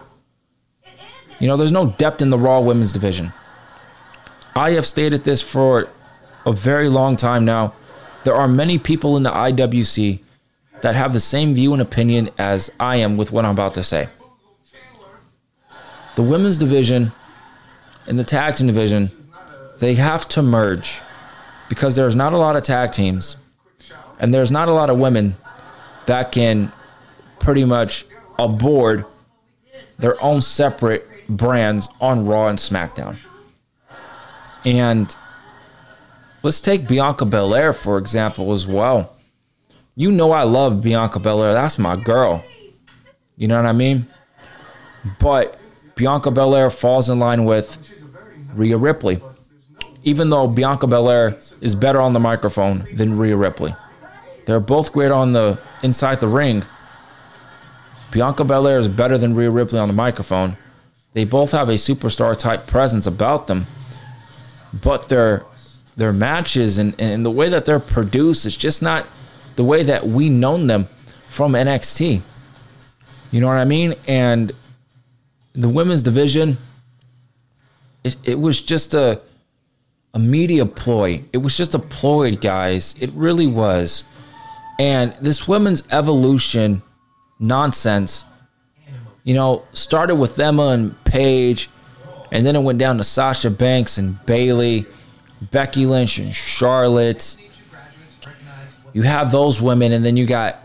You 1.41 1.47
know, 1.47 1.57
there's 1.57 1.73
no 1.73 1.91
depth 1.93 2.23
in 2.23 2.31
the 2.31 2.39
Raw 2.39 2.61
women's 2.61 2.93
division. 2.93 3.33
I 4.57 4.73
have 4.73 4.87
stated 4.87 5.25
this 5.25 5.41
for 5.41 5.89
a 6.45 6.53
very 6.53 6.89
long 6.89 7.17
time 7.17 7.45
now. 7.45 7.75
There 8.29 8.37
are 8.37 8.47
many 8.47 8.79
people 8.79 9.17
in 9.17 9.23
the 9.23 9.31
IWC 9.31 10.19
that 10.83 10.95
have 10.95 11.15
the 11.15 11.19
same 11.19 11.55
view 11.55 11.73
and 11.73 11.81
opinion 11.81 12.29
as 12.37 12.71
I 12.79 12.97
am 12.97 13.17
with 13.17 13.33
what 13.33 13.47
I'm 13.47 13.53
about 13.53 13.73
to 13.77 13.83
say. 13.83 14.11
The 16.15 16.23
women's 16.23 16.59
division 16.59 17.13
and 18.07 18.19
the 18.19 18.25
tag 18.25 18.57
team 18.57 18.67
division, 18.67 19.09
they 19.81 19.95
have 19.95 20.29
to 20.29 20.43
merge 20.43 21.01
because 21.71 21.97
there's 21.97 22.15
not 22.15 22.35
a 22.35 22.37
lot 22.37 22.55
of 22.55 22.65
tag 22.65 22.93
teams 22.93 23.37
and 24.21 24.35
there's 24.35 24.51
not 24.51 24.69
a 24.69 24.73
lot 24.73 24.91
of 24.91 24.99
women 24.99 25.35
that 26.05 26.31
can 26.31 26.71
pretty 27.39 27.65
much 27.65 28.05
aboard 28.39 29.07
their 29.97 30.23
own 30.23 30.43
separate 30.43 31.09
brands 31.31 31.89
on 31.99 32.27
Raw 32.27 32.49
and 32.49 32.59
SmackDown. 32.59 33.17
And 34.67 35.17
let's 36.43 36.61
take 36.61 36.87
Bianca 36.87 37.25
Belair, 37.25 37.73
for 37.73 37.99
example, 37.99 38.53
as 38.53 38.67
well. 38.67 39.17
You 39.95 40.13
know, 40.13 40.31
I 40.33 40.45
love 40.45 40.83
Bianca 40.83 41.19
Belair. 41.19 41.53
That's 41.55 41.79
my 41.79 41.97
girl. 41.97 42.45
You 43.37 43.49
know 43.49 43.57
what 43.57 43.67
I 43.67 43.73
mean? 43.73 44.07
But 45.19 45.59
Bianca 45.95 46.31
Belair 46.31 46.71
falls 46.71 47.11
in 47.11 47.19
line 47.19 47.45
with 47.45 47.95
Rhea 48.55 48.77
Ripley. 48.77 49.21
Even 50.05 50.31
though 50.31 50.47
Bianca 50.47 50.87
Belair 50.87 51.39
is 51.61 51.75
better 51.75 52.01
on 52.01 52.13
the 52.13 52.21
microphone 52.21 52.87
than 52.95 53.19
Rhea 53.19 53.37
Ripley. 53.37 53.75
They're 54.47 54.61
both 54.61 54.93
great 54.93 55.11
on 55.11 55.33
the 55.33 55.59
inside 55.83 56.21
the 56.21 56.29
ring. 56.29 56.65
Bianca 58.11 58.45
Belair 58.45 58.79
is 58.79 58.89
better 58.89 59.19
than 59.19 59.35
Rhea 59.35 59.51
Ripley 59.51 59.79
on 59.79 59.89
the 59.89 59.95
microphone. 59.95 60.57
They 61.13 61.25
both 61.25 61.51
have 61.51 61.69
a 61.69 61.75
superstar 61.75 62.39
type 62.39 62.67
presence 62.67 63.07
about 63.07 63.47
them. 63.49 63.67
But 64.73 65.09
their 65.09 65.45
their 65.99 66.13
matches 66.13 66.79
and, 66.79 66.95
and 67.01 67.27
the 67.27 67.31
way 67.31 67.49
that 67.49 67.65
they're 67.65 67.81
produced 67.81 68.47
is 68.47 68.57
just 68.57 68.81
not 68.81 69.05
the 69.57 69.65
way 69.65 69.83
that 69.83 70.07
we 70.07 70.31
known 70.31 70.69
them 70.69 70.85
from 71.27 71.53
NXT. 71.53 72.21
You 73.33 73.41
know 73.41 73.49
what 73.49 73.59
I 73.59 73.65
mean? 73.65 73.95
And 74.07 74.53
the 75.55 75.69
women's 75.69 76.03
division, 76.03 76.57
it, 78.05 78.17
it 78.25 78.41
was 78.41 78.61
just 78.61 78.95
a 78.95 79.21
a 80.15 80.19
media 80.19 80.65
ploy. 80.65 81.23
It 81.33 81.39
was 81.39 81.57
just 81.57 81.75
a 81.75 81.79
ploy, 81.79 82.35
guys. 82.35 82.95
It 82.99 83.11
really 83.11 83.47
was. 83.47 84.05
And 84.79 85.13
this 85.21 85.47
women's 85.47 85.83
evolution 85.91 86.83
nonsense, 87.39 88.25
you 89.25 89.35
know, 89.35 89.65
started 89.73 90.15
with 90.15 90.39
Emma 90.39 90.69
and 90.69 91.05
Paige, 91.05 91.69
and 92.33 92.47
then 92.47 92.57
it 92.57 92.63
went 92.63 92.79
down 92.79 92.97
to 92.99 93.05
Sasha 93.05 93.51
Banks 93.51 93.99
and 93.99 94.25
Bayley, 94.25 94.87
Becky 95.41 95.87
Lynch 95.87 96.19
and 96.19 96.35
Charlotte. 96.35 97.37
You 98.93 99.03
have 99.03 99.31
those 99.31 99.61
women, 99.61 99.93
and 99.93 100.05
then 100.05 100.17
you 100.17 100.27
got, 100.27 100.57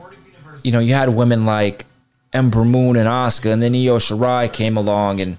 you 0.63 0.71
know, 0.71 0.79
you 0.79 0.93
had 0.93 1.09
women 1.09 1.45
like 1.45 1.85
Ember 2.31 2.65
Moon 2.65 2.95
and 2.95 3.07
Asuka, 3.07 3.51
and 3.51 3.61
then 3.61 3.75
Io 3.75 3.97
Shirai 3.97 4.51
came 4.51 4.77
along, 4.77 5.21
and 5.21 5.37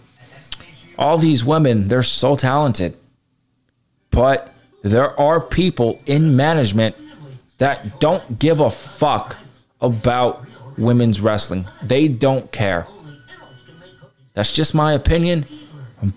all 0.99 1.19
these 1.19 1.45
women, 1.45 1.89
they're 1.89 2.03
so 2.03 2.37
talented. 2.37 2.97
But 4.11 4.55
there 4.83 5.19
are 5.19 5.41
people 5.41 6.01
in 6.07 6.37
management 6.37 6.95
that 7.59 8.01
don't 8.01 8.39
give 8.39 8.61
a 8.61 8.71
fuck 8.71 9.39
about 9.81 10.47
women's 10.79 11.21
wrestling. 11.21 11.65
They 11.83 12.07
don't 12.07 12.51
care. 12.53 12.87
That's 14.35 14.53
just 14.53 14.75
my 14.75 14.93
opinion, 14.93 15.47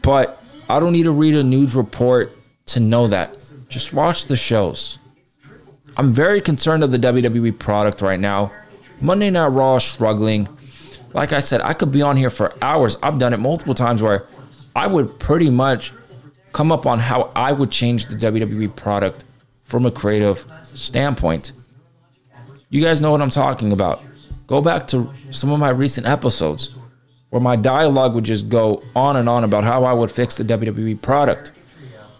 but 0.03 0.41
I 0.69 0.79
don't 0.79 0.91
need 0.91 1.03
to 1.03 1.11
read 1.11 1.35
a 1.35 1.43
news 1.43 1.75
report 1.75 2.36
to 2.67 2.79
know 2.79 3.07
that. 3.07 3.37
Just 3.69 3.93
watch 3.93 4.25
the 4.25 4.35
shows. 4.35 4.97
I'm 5.97 6.13
very 6.13 6.41
concerned 6.41 6.83
of 6.83 6.91
the 6.91 6.97
WWE 6.99 7.57
product 7.57 8.01
right 8.01 8.19
now. 8.19 8.51
Monday 9.01 9.29
Night 9.29 9.47
Raw 9.47 9.77
struggling. 9.79 10.47
Like 11.13 11.33
I 11.33 11.39
said, 11.39 11.61
I 11.61 11.73
could 11.73 11.91
be 11.91 12.01
on 12.01 12.17
here 12.17 12.29
for 12.29 12.53
hours. 12.61 12.97
I've 13.01 13.17
done 13.17 13.33
it 13.33 13.37
multiple 13.39 13.73
times 13.73 14.01
where 14.01 14.27
I 14.75 14.87
would 14.87 15.19
pretty 15.19 15.49
much 15.49 15.91
come 16.53 16.71
up 16.71 16.85
on 16.85 16.99
how 16.99 17.31
I 17.35 17.51
would 17.51 17.71
change 17.71 18.05
the 18.07 18.15
WWE 18.15 18.75
product 18.75 19.23
from 19.63 19.85
a 19.85 19.91
creative 19.91 20.45
standpoint. 20.63 21.51
You 22.69 22.81
guys 22.81 23.01
know 23.01 23.11
what 23.11 23.21
I'm 23.21 23.29
talking 23.29 23.71
about. 23.71 24.03
Go 24.45 24.61
back 24.61 24.87
to 24.87 25.11
some 25.31 25.51
of 25.51 25.59
my 25.59 25.69
recent 25.69 26.05
episodes. 26.07 26.77
where 27.29 27.41
my 27.41 27.55
dialogue 27.55 28.15
would 28.15 28.23
just 28.23 28.47
go 28.49 28.81
on 28.95 29.17
and 29.17 29.27
on 29.27 29.43
about 29.43 29.63
how 29.63 29.83
I 29.83 29.93
would 29.93 30.11
fix 30.11 30.37
the 30.37 30.43
WWE 30.43 31.01
product. 31.01 31.51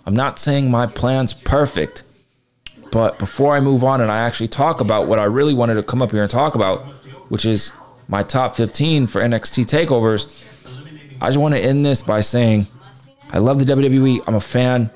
I'm 0.07 0.15
not 0.15 0.39
saying 0.39 0.71
my 0.71 0.87
plan's 0.87 1.33
perfect, 1.33 2.03
but 2.93 3.19
before 3.19 3.53
I 3.57 3.59
move 3.59 3.83
on 3.83 3.99
and 3.99 4.09
I 4.09 4.19
actually 4.19 4.47
talk 4.47 4.79
about 4.79 5.05
what 5.05 5.19
I 5.19 5.25
really 5.25 5.53
wanted 5.53 5.73
to 5.73 5.83
come 5.83 6.01
up 6.01 6.11
here 6.11 6.21
and 6.21 6.31
talk 6.31 6.55
about, 6.55 6.85
which 7.27 7.43
is 7.43 7.73
my 8.07 8.23
top 8.23 8.55
15 8.55 9.07
for 9.07 9.19
NXT 9.19 9.65
takeovers, 9.65 10.45
I 11.19 11.25
just 11.25 11.37
want 11.37 11.55
to 11.55 11.59
end 11.59 11.85
this 11.85 12.01
by 12.01 12.21
saying 12.21 12.67
I 13.31 13.39
love 13.39 13.59
the 13.59 13.65
WWE. 13.65 14.23
I'm 14.25 14.35
a 14.35 14.39
fan. 14.39 14.91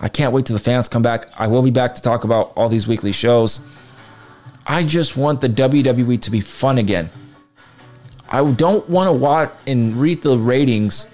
I 0.00 0.08
can't 0.08 0.32
wait 0.32 0.46
till 0.46 0.56
the 0.56 0.62
fans 0.62 0.88
come 0.88 1.02
back. 1.02 1.26
I 1.38 1.46
will 1.46 1.62
be 1.62 1.70
back 1.70 1.94
to 1.94 2.02
talk 2.02 2.24
about 2.24 2.52
all 2.56 2.68
these 2.68 2.88
weekly 2.88 3.12
shows. 3.12 3.64
I 4.66 4.82
just 4.82 5.16
want 5.16 5.42
the 5.42 5.48
WWE 5.48 6.20
to 6.22 6.30
be 6.32 6.40
fun 6.40 6.78
again. 6.78 7.08
I 8.28 8.50
don't 8.50 8.88
want 8.90 9.06
to 9.06 9.12
watch 9.12 9.52
and 9.68 9.94
read 9.94 10.22
the 10.22 10.36
ratings 10.36 11.06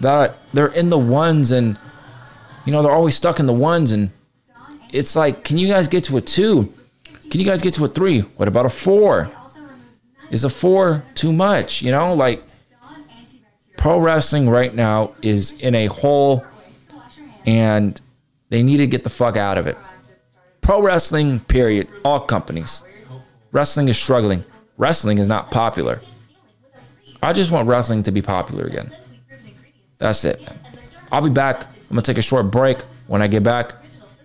that 0.00 0.36
they're 0.52 0.66
in 0.66 0.90
the 0.90 0.98
ones 0.98 1.52
and 1.52 1.78
you 2.64 2.72
know 2.72 2.82
they're 2.82 2.92
always 2.92 3.16
stuck 3.16 3.40
in 3.40 3.46
the 3.46 3.52
ones 3.52 3.92
and 3.92 4.10
it's 4.92 5.16
like 5.16 5.44
can 5.44 5.58
you 5.58 5.68
guys 5.68 5.88
get 5.88 6.04
to 6.04 6.16
a 6.16 6.20
2? 6.20 6.72
Can 7.30 7.40
you 7.40 7.46
guys 7.46 7.62
get 7.62 7.74
to 7.74 7.84
a 7.84 7.88
3? 7.88 8.20
What 8.20 8.48
about 8.48 8.66
a 8.66 8.70
4? 8.70 9.30
Is 10.30 10.44
a 10.44 10.50
4 10.50 11.02
too 11.14 11.32
much, 11.32 11.82
you 11.82 11.90
know? 11.90 12.14
Like 12.14 12.42
pro 13.76 13.98
wrestling 13.98 14.48
right 14.48 14.74
now 14.74 15.14
is 15.22 15.60
in 15.60 15.74
a 15.74 15.86
hole 15.86 16.44
and 17.46 18.00
they 18.48 18.62
need 18.62 18.76
to 18.78 18.86
get 18.86 19.02
the 19.02 19.10
fuck 19.10 19.36
out 19.36 19.58
of 19.58 19.66
it. 19.66 19.76
Pro 20.60 20.80
wrestling, 20.80 21.40
period. 21.40 21.88
All 22.04 22.20
companies. 22.20 22.82
Wrestling 23.50 23.88
is 23.88 23.98
struggling. 23.98 24.44
Wrestling 24.76 25.18
is 25.18 25.26
not 25.26 25.50
popular. 25.50 26.00
I 27.22 27.32
just 27.32 27.50
want 27.50 27.68
wrestling 27.68 28.02
to 28.04 28.12
be 28.12 28.22
popular 28.22 28.64
again. 28.64 28.90
That's 29.98 30.24
it. 30.24 30.46
I'll 31.10 31.22
be 31.22 31.30
back. 31.30 31.66
I'm 31.92 31.96
going 31.96 32.04
to 32.04 32.10
take 32.10 32.18
a 32.18 32.22
short 32.22 32.50
break. 32.50 32.80
When 33.06 33.20
I 33.20 33.26
get 33.26 33.42
back, 33.42 33.74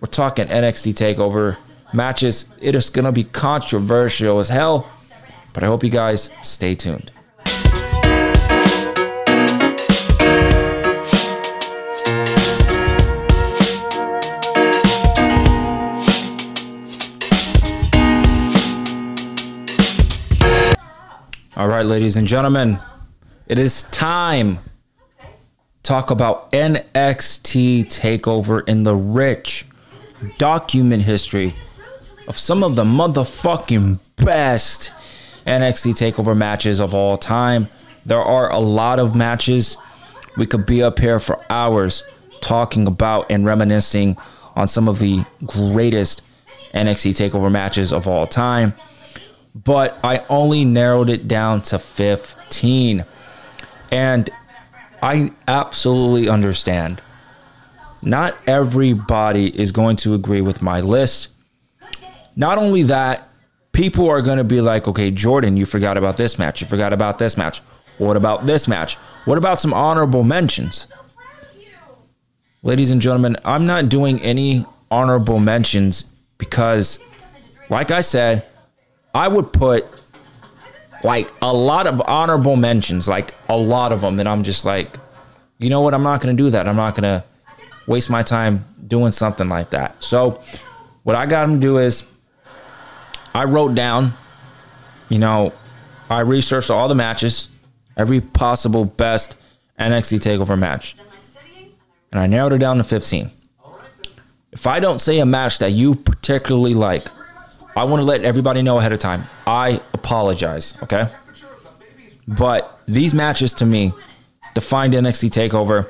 we're 0.00 0.06
talking 0.06 0.46
NXT 0.46 0.94
TakeOver 0.94 1.58
matches. 1.92 2.46
It 2.62 2.74
is 2.74 2.88
going 2.88 3.04
to 3.04 3.12
be 3.12 3.24
controversial 3.24 4.38
as 4.38 4.48
hell, 4.48 4.90
but 5.52 5.62
I 5.62 5.66
hope 5.66 5.84
you 5.84 5.90
guys 5.90 6.30
stay 6.42 6.74
tuned. 6.74 7.10
All 21.54 21.68
right, 21.68 21.84
ladies 21.84 22.16
and 22.16 22.26
gentlemen, 22.26 22.78
it 23.46 23.58
is 23.58 23.82
time 23.82 24.58
talk 25.88 26.10
about 26.10 26.52
NXT 26.52 27.86
takeover 27.86 28.62
in 28.68 28.82
the 28.82 28.94
rich 28.94 29.64
document 30.36 31.02
history 31.02 31.54
of 32.26 32.36
some 32.36 32.62
of 32.62 32.76
the 32.76 32.84
motherfucking 32.84 33.98
best 34.16 34.92
NXT 35.46 36.12
takeover 36.12 36.36
matches 36.36 36.78
of 36.78 36.92
all 36.92 37.16
time. 37.16 37.68
There 38.04 38.20
are 38.20 38.52
a 38.52 38.58
lot 38.58 38.98
of 38.98 39.14
matches. 39.14 39.78
We 40.36 40.44
could 40.44 40.66
be 40.66 40.82
up 40.82 40.98
here 40.98 41.18
for 41.20 41.40
hours 41.48 42.02
talking 42.42 42.86
about 42.86 43.30
and 43.30 43.46
reminiscing 43.46 44.18
on 44.56 44.66
some 44.68 44.88
of 44.88 44.98
the 44.98 45.24
greatest 45.46 46.20
NXT 46.74 47.30
takeover 47.30 47.50
matches 47.50 47.94
of 47.94 48.06
all 48.06 48.26
time 48.26 48.74
but 49.64 49.98
I 50.04 50.24
only 50.28 50.64
narrowed 50.64 51.10
it 51.10 51.26
down 51.26 51.62
to 51.62 51.78
15. 51.80 53.04
And 53.90 54.30
I 55.02 55.32
absolutely 55.46 56.28
understand. 56.28 57.00
Not 58.02 58.36
everybody 58.46 59.58
is 59.58 59.72
going 59.72 59.96
to 59.96 60.14
agree 60.14 60.40
with 60.40 60.62
my 60.62 60.80
list. 60.80 61.28
Not 62.36 62.58
only 62.58 62.84
that, 62.84 63.28
people 63.72 64.08
are 64.08 64.22
going 64.22 64.38
to 64.38 64.44
be 64.44 64.60
like, 64.60 64.88
okay, 64.88 65.10
Jordan, 65.10 65.56
you 65.56 65.66
forgot 65.66 65.96
about 65.96 66.16
this 66.16 66.38
match. 66.38 66.60
You 66.60 66.66
forgot 66.66 66.92
about 66.92 67.18
this 67.18 67.36
match. 67.36 67.60
What 67.98 68.16
about 68.16 68.46
this 68.46 68.68
match? 68.68 68.94
What 69.24 69.38
about 69.38 69.58
some 69.58 69.74
honorable 69.74 70.22
mentions? 70.22 70.86
Ladies 72.62 72.90
and 72.90 73.00
gentlemen, 73.00 73.36
I'm 73.44 73.66
not 73.66 73.88
doing 73.88 74.20
any 74.20 74.64
honorable 74.90 75.38
mentions 75.38 76.02
because, 76.38 76.98
like 77.70 77.90
I 77.90 78.00
said, 78.00 78.44
I 79.14 79.28
would 79.28 79.52
put 79.52 79.86
like 81.02 81.32
a 81.42 81.52
lot 81.52 81.86
of 81.86 82.02
honorable 82.06 82.56
mentions, 82.56 83.08
like 83.08 83.34
a 83.48 83.56
lot 83.56 83.92
of 83.92 84.00
them. 84.00 84.18
And 84.18 84.28
I'm 84.28 84.42
just 84.42 84.64
like, 84.64 84.96
you 85.58 85.70
know 85.70 85.80
what? 85.80 85.94
I'm 85.94 86.02
not 86.02 86.20
going 86.20 86.36
to 86.36 86.42
do 86.42 86.50
that. 86.50 86.68
I'm 86.68 86.76
not 86.76 86.94
going 86.94 87.02
to 87.02 87.24
waste 87.86 88.10
my 88.10 88.22
time 88.22 88.64
doing 88.86 89.12
something 89.12 89.48
like 89.48 89.70
that. 89.70 90.02
So, 90.02 90.42
what 91.02 91.16
I 91.16 91.26
got 91.26 91.46
to 91.46 91.56
do 91.56 91.78
is 91.78 92.10
I 93.34 93.44
wrote 93.44 93.74
down, 93.74 94.12
you 95.08 95.18
know, 95.18 95.52
I 96.10 96.20
researched 96.20 96.70
all 96.70 96.88
the 96.88 96.94
matches, 96.94 97.48
every 97.96 98.20
possible 98.20 98.84
best 98.84 99.36
NXT 99.78 100.18
TakeOver 100.18 100.58
match, 100.58 100.96
and 102.10 102.20
I 102.20 102.26
narrowed 102.26 102.52
it 102.52 102.58
down 102.58 102.78
to 102.78 102.84
15. 102.84 103.30
If 104.52 104.66
I 104.66 104.80
don't 104.80 105.00
say 105.00 105.18
a 105.18 105.26
match 105.26 105.58
that 105.58 105.72
you 105.72 105.94
particularly 105.94 106.74
like, 106.74 107.06
I 107.78 107.84
want 107.84 108.00
to 108.00 108.04
let 108.04 108.24
everybody 108.24 108.60
know 108.60 108.80
ahead 108.80 108.92
of 108.92 108.98
time. 108.98 109.28
I 109.46 109.80
apologize, 109.94 110.76
okay? 110.82 111.06
But 112.26 112.76
these 112.88 113.14
matches 113.14 113.54
to 113.54 113.64
me 113.64 113.92
defined 114.52 114.94
NXT 114.94 115.30
TakeOver. 115.30 115.88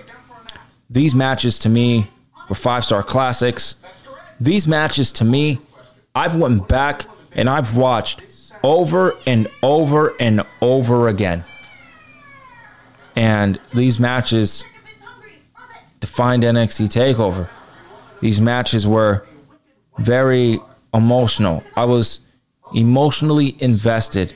These 0.90 1.14
matches 1.14 1.59
to 1.61 1.70
me 1.70 2.09
were 2.51 2.57
five 2.57 2.85
star 2.85 3.03
classics. 3.03 3.83
These 4.38 4.68
matches 4.68 5.11
to 5.12 5.24
me, 5.24 5.61
I've 6.14 6.37
went 6.37 6.68
back 6.68 7.07
and 7.33 7.48
I've 7.48 7.74
watched 7.74 8.20
over 8.62 9.16
and 9.27 9.48
over 9.62 10.12
and 10.20 10.42
over 10.61 11.09
again. 11.09 11.42
And 13.16 13.59
these 13.74 13.98
matches 13.98 14.62
defined 16.01 16.42
NXT 16.42 17.14
TakeOver. 17.14 17.48
These 18.20 18.42
matches 18.42 18.87
were 18.87 19.27
very 19.96 20.61
emotional. 20.92 21.62
I 21.77 21.85
was 21.85 22.20
emotionally 22.74 23.57
invested 23.61 24.35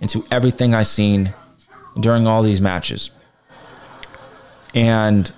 into 0.00 0.24
everything 0.30 0.74
I 0.74 0.82
seen 0.82 1.32
during 1.98 2.26
all 2.26 2.42
these 2.42 2.60
matches. 2.60 3.10
And 4.74 5.30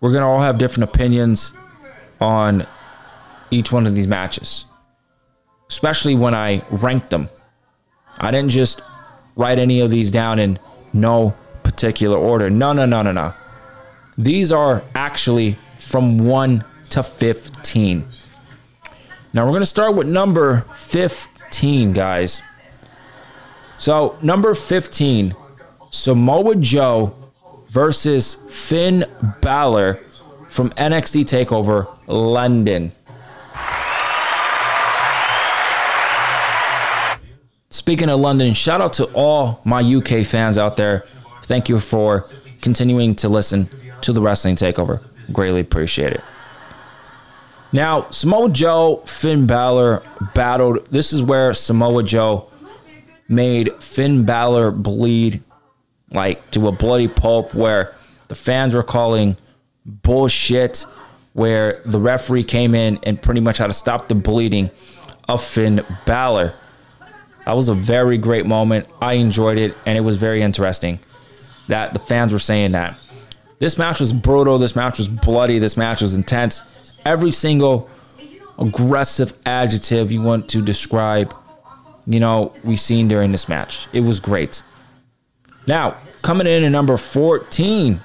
we're 0.00 0.10
going 0.10 0.22
to 0.22 0.26
all 0.26 0.40
have 0.40 0.58
different 0.58 0.90
opinions 0.90 1.52
on 2.20 2.66
each 3.50 3.70
one 3.70 3.86
of 3.86 3.94
these 3.94 4.06
matches, 4.06 4.64
especially 5.68 6.14
when 6.14 6.34
I 6.34 6.62
ranked 6.70 7.10
them. 7.10 7.28
I 8.18 8.30
didn't 8.30 8.50
just 8.50 8.80
write 9.36 9.58
any 9.58 9.80
of 9.80 9.90
these 9.90 10.10
down 10.10 10.38
in 10.38 10.58
no 10.92 11.34
particular 11.62 12.16
order. 12.16 12.50
No, 12.50 12.72
no, 12.72 12.86
no, 12.86 13.02
no, 13.02 13.12
no. 13.12 13.34
These 14.16 14.52
are 14.52 14.82
actually 14.94 15.58
from 15.78 16.18
1 16.18 16.64
to 16.90 17.02
15. 17.02 18.06
Now 19.34 19.44
we're 19.46 19.52
going 19.52 19.60
to 19.60 19.66
start 19.66 19.94
with 19.94 20.06
number 20.06 20.60
15, 20.74 21.92
guys. 21.94 22.42
So, 23.78 24.18
number 24.22 24.54
15, 24.54 25.34
Samoa 25.90 26.56
Joe 26.56 27.14
versus 27.68 28.34
Finn 28.48 29.06
Balor 29.40 29.94
from 30.50 30.70
NXT 30.70 31.24
TakeOver 31.24 31.88
London. 32.06 32.92
Speaking 37.70 38.10
of 38.10 38.20
London, 38.20 38.52
shout 38.52 38.82
out 38.82 38.92
to 38.94 39.04
all 39.14 39.62
my 39.64 39.80
UK 39.80 40.26
fans 40.26 40.58
out 40.58 40.76
there. 40.76 41.06
Thank 41.44 41.70
you 41.70 41.80
for 41.80 42.26
continuing 42.60 43.14
to 43.16 43.30
listen 43.30 43.66
to 44.02 44.12
the 44.12 44.20
Wrestling 44.20 44.56
Takeover. 44.56 45.04
Greatly 45.32 45.60
appreciate 45.60 46.12
it. 46.12 46.20
Now, 47.72 48.10
Samoa 48.10 48.50
Joe, 48.50 49.02
Finn 49.06 49.46
Balor 49.46 50.02
battled. 50.34 50.86
This 50.86 51.12
is 51.12 51.22
where 51.22 51.54
Samoa 51.54 52.02
Joe 52.02 52.50
made 53.28 53.72
Finn 53.82 54.24
Balor 54.24 54.72
bleed 54.72 55.42
like 56.10 56.50
to 56.50 56.68
a 56.68 56.72
bloody 56.72 57.08
pulp 57.08 57.54
where 57.54 57.94
the 58.28 58.34
fans 58.34 58.74
were 58.74 58.82
calling 58.82 59.36
bullshit 59.86 60.84
where 61.32 61.80
the 61.86 61.98
referee 61.98 62.44
came 62.44 62.74
in 62.74 62.98
and 63.04 63.20
pretty 63.20 63.40
much 63.40 63.56
had 63.56 63.68
to 63.68 63.72
stop 63.72 64.08
the 64.08 64.14
bleeding 64.14 64.70
of 65.28 65.42
Finn 65.42 65.84
Balor. 66.04 66.52
That 67.46 67.56
was 67.56 67.70
a 67.70 67.74
very 67.74 68.18
great 68.18 68.44
moment. 68.44 68.86
I 69.00 69.14
enjoyed 69.14 69.56
it 69.56 69.74
and 69.86 69.96
it 69.96 70.02
was 70.02 70.18
very 70.18 70.42
interesting 70.42 71.00
that 71.68 71.94
the 71.94 71.98
fans 71.98 72.32
were 72.32 72.38
saying 72.38 72.72
that. 72.72 72.98
This 73.58 73.78
match 73.78 74.00
was 74.00 74.12
brutal. 74.12 74.58
This 74.58 74.76
match 74.76 74.98
was 74.98 75.08
bloody. 75.08 75.58
This 75.58 75.76
match 75.76 76.02
was 76.02 76.14
intense 76.14 76.60
every 77.04 77.30
single 77.30 77.88
aggressive 78.58 79.32
adjective 79.46 80.12
you 80.12 80.22
want 80.22 80.48
to 80.50 80.62
describe, 80.62 81.34
you 82.06 82.20
know, 82.20 82.52
we've 82.64 82.80
seen 82.80 83.08
during 83.08 83.32
this 83.32 83.48
match. 83.48 83.86
It 83.92 84.00
was 84.00 84.20
great. 84.20 84.62
Now, 85.66 85.96
Coming 86.22 86.46
in 86.46 86.62
at 86.62 86.68
number 86.68 86.96
14, 86.96 88.00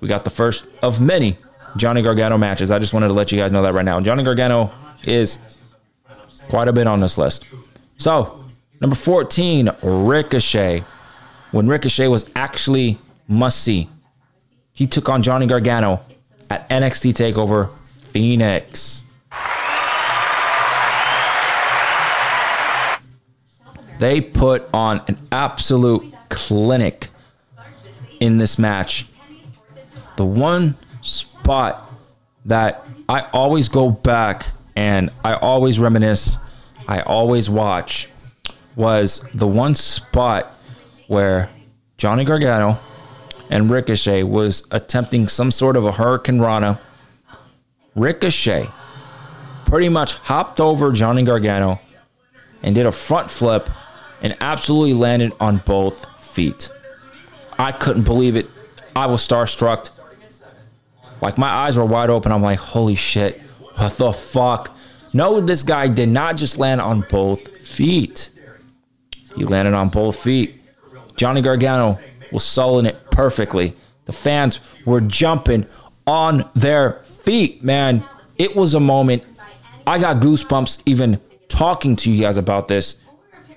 we 0.00 0.08
got 0.08 0.22
the 0.22 0.30
first 0.30 0.64
of 0.80 1.00
many 1.00 1.36
Johnny 1.76 2.02
Gargano 2.02 2.38
matches. 2.38 2.70
I 2.70 2.78
just 2.78 2.94
wanted 2.94 3.08
to 3.08 3.14
let 3.14 3.32
you 3.32 3.38
guys 3.38 3.50
know 3.50 3.62
that 3.62 3.74
right 3.74 3.84
now. 3.84 4.00
Johnny 4.00 4.22
Gargano 4.22 4.70
is 5.02 5.40
quite 6.48 6.68
a 6.68 6.72
bit 6.72 6.86
on 6.86 7.00
this 7.00 7.18
list. 7.18 7.52
So, 7.96 8.44
number 8.80 8.94
14, 8.94 9.72
Ricochet. 9.82 10.84
When 11.50 11.66
Ricochet 11.66 12.06
was 12.06 12.30
actually 12.36 12.98
must 13.26 13.60
see, 13.60 13.88
he 14.72 14.86
took 14.86 15.08
on 15.08 15.24
Johnny 15.24 15.48
Gargano 15.48 16.00
at 16.50 16.68
NXT 16.70 17.32
TakeOver 17.32 17.70
Phoenix. 18.18 19.04
They 24.00 24.20
put 24.20 24.68
on 24.74 25.02
an 25.06 25.18
absolute 25.30 26.12
clinic 26.28 27.10
in 28.18 28.38
this 28.38 28.58
match. 28.58 29.06
The 30.16 30.24
one 30.24 30.76
spot 31.00 31.88
that 32.44 32.84
I 33.08 33.20
always 33.32 33.68
go 33.68 33.88
back 33.88 34.48
and 34.74 35.10
I 35.24 35.34
always 35.34 35.78
reminisce, 35.78 36.38
I 36.88 37.02
always 37.02 37.48
watch 37.48 38.08
was 38.74 39.20
the 39.32 39.46
one 39.46 39.76
spot 39.76 40.56
where 41.06 41.50
Johnny 41.98 42.24
Gargano 42.24 42.80
and 43.48 43.70
Ricochet 43.70 44.24
was 44.24 44.66
attempting 44.72 45.28
some 45.28 45.52
sort 45.52 45.76
of 45.76 45.84
a 45.84 45.92
hurricanrana. 45.92 46.80
Ricochet 47.98 48.68
pretty 49.64 49.88
much 49.88 50.12
hopped 50.12 50.60
over 50.60 50.92
Johnny 50.92 51.24
Gargano 51.24 51.80
and 52.62 52.74
did 52.74 52.86
a 52.86 52.92
front 52.92 53.30
flip 53.30 53.68
and 54.22 54.36
absolutely 54.40 54.94
landed 54.94 55.32
on 55.40 55.58
both 55.58 56.06
feet. 56.20 56.70
I 57.58 57.72
couldn't 57.72 58.04
believe 58.04 58.36
it. 58.36 58.48
I 58.96 59.06
was 59.06 59.26
starstruck. 59.26 59.90
Like 61.20 61.38
my 61.38 61.48
eyes 61.48 61.76
were 61.76 61.84
wide 61.84 62.10
open. 62.10 62.32
I'm 62.32 62.42
like, 62.42 62.58
holy 62.58 62.94
shit, 62.94 63.40
what 63.76 63.92
the 63.98 64.12
fuck? 64.12 64.76
No, 65.12 65.40
this 65.40 65.62
guy 65.62 65.88
did 65.88 66.08
not 66.08 66.36
just 66.36 66.58
land 66.58 66.80
on 66.80 67.04
both 67.08 67.48
feet. 67.60 68.30
He 69.36 69.44
landed 69.44 69.74
on 69.74 69.88
both 69.88 70.16
feet. 70.16 70.60
Johnny 71.16 71.42
Gargano 71.42 71.98
was 72.30 72.44
selling 72.44 72.86
it 72.86 73.10
perfectly. 73.10 73.74
The 74.04 74.12
fans 74.12 74.60
were 74.84 75.00
jumping 75.00 75.66
on 76.06 76.48
their 76.54 77.02
feet, 77.28 77.62
man. 77.62 78.02
It 78.38 78.56
was 78.56 78.72
a 78.72 78.80
moment. 78.80 79.22
I 79.86 79.98
got 79.98 80.16
goosebumps 80.16 80.82
even 80.86 81.20
talking 81.48 81.94
to 81.96 82.10
you 82.10 82.22
guys 82.22 82.38
about 82.38 82.68
this. 82.68 82.98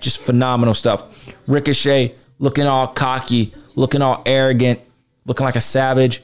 Just 0.02 0.20
phenomenal 0.20 0.74
stuff. 0.74 1.06
Ricochet 1.48 2.14
looking 2.38 2.66
all 2.66 2.88
cocky, 2.88 3.54
looking 3.78 4.02
all 4.02 4.24
arrogant, 4.26 4.82
looking 5.26 5.46
like 5.46 5.56
a 5.56 5.62
savage. 5.62 6.22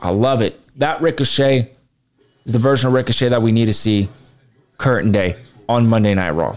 I 0.00 0.10
love 0.10 0.42
it. 0.42 0.60
That 0.78 1.00
Ricochet 1.00 1.70
is 2.44 2.52
the 2.52 2.58
version 2.58 2.88
of 2.88 2.92
Ricochet 2.94 3.28
that 3.28 3.40
we 3.40 3.52
need 3.52 3.66
to 3.66 3.72
see 3.72 4.08
current 4.78 5.12
day 5.12 5.36
on 5.68 5.86
Monday 5.86 6.14
Night 6.14 6.30
Raw. 6.30 6.56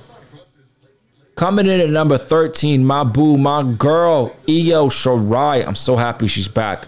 Coming 1.36 1.68
in 1.68 1.80
at 1.80 1.90
number 1.92 2.18
13, 2.18 2.84
my 2.84 3.04
boo, 3.04 3.38
my 3.38 3.62
girl, 3.78 4.36
Io 4.50 4.90
Shirai. 4.90 5.64
I'm 5.68 5.76
so 5.76 5.96
happy 5.96 6.26
she's 6.26 6.48
back. 6.48 6.88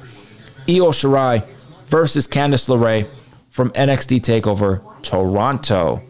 Io 0.67 0.89
Shirai 0.89 1.45
versus 1.93 2.27
Candice 2.27 2.67
LeRae 2.69 3.07
from 3.51 3.69
NXT 3.73 4.21
TakeOver 4.21 4.81
Toronto. 5.03 6.01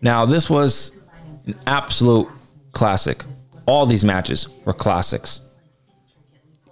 Now, 0.00 0.26
this 0.26 0.48
was 0.48 0.92
an 1.46 1.58
absolute 1.66 2.28
classic. 2.70 3.24
All 3.66 3.84
these 3.84 4.04
matches 4.04 4.56
were 4.64 4.72
classics. 4.72 5.40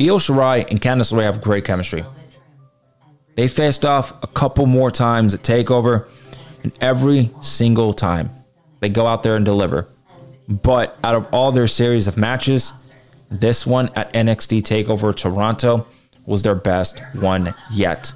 Io 0.00 0.18
Shirai 0.18 0.70
and 0.70 0.80
Candice 0.80 1.12
LeRae 1.12 1.24
have 1.24 1.42
great 1.42 1.64
chemistry. 1.64 2.04
They 3.34 3.48
faced 3.48 3.84
off 3.84 4.12
a 4.22 4.28
couple 4.28 4.66
more 4.66 4.92
times 4.92 5.34
at 5.34 5.40
TakeOver, 5.40 6.06
and 6.62 6.72
every 6.80 7.32
single 7.42 7.94
time 7.94 8.30
they 8.78 8.90
go 8.90 9.08
out 9.08 9.24
there 9.24 9.34
and 9.34 9.44
deliver. 9.44 9.88
But 10.48 10.96
out 11.02 11.16
of 11.16 11.26
all 11.34 11.50
their 11.50 11.66
series 11.66 12.06
of 12.06 12.16
matches, 12.16 12.72
this 13.30 13.66
one 13.66 13.90
at 13.96 14.12
NXT 14.12 14.62
TakeOver 14.62 15.16
Toronto 15.16 15.86
was 16.26 16.42
their 16.42 16.54
best 16.54 17.00
one 17.14 17.54
yet. 17.70 18.12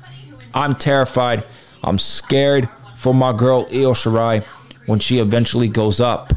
I'm 0.54 0.74
terrified. 0.74 1.44
I'm 1.82 1.98
scared 1.98 2.68
for 2.96 3.14
my 3.14 3.32
girl 3.32 3.66
Io 3.70 3.92
Shirai 3.92 4.44
when 4.86 4.98
she 4.98 5.18
eventually 5.18 5.68
goes 5.68 6.00
up 6.00 6.32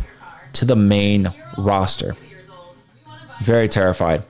to 0.54 0.66
the 0.66 0.76
main 0.76 1.34
roster. 1.58 2.16
Very 3.44 3.68
terrified. 3.68 4.24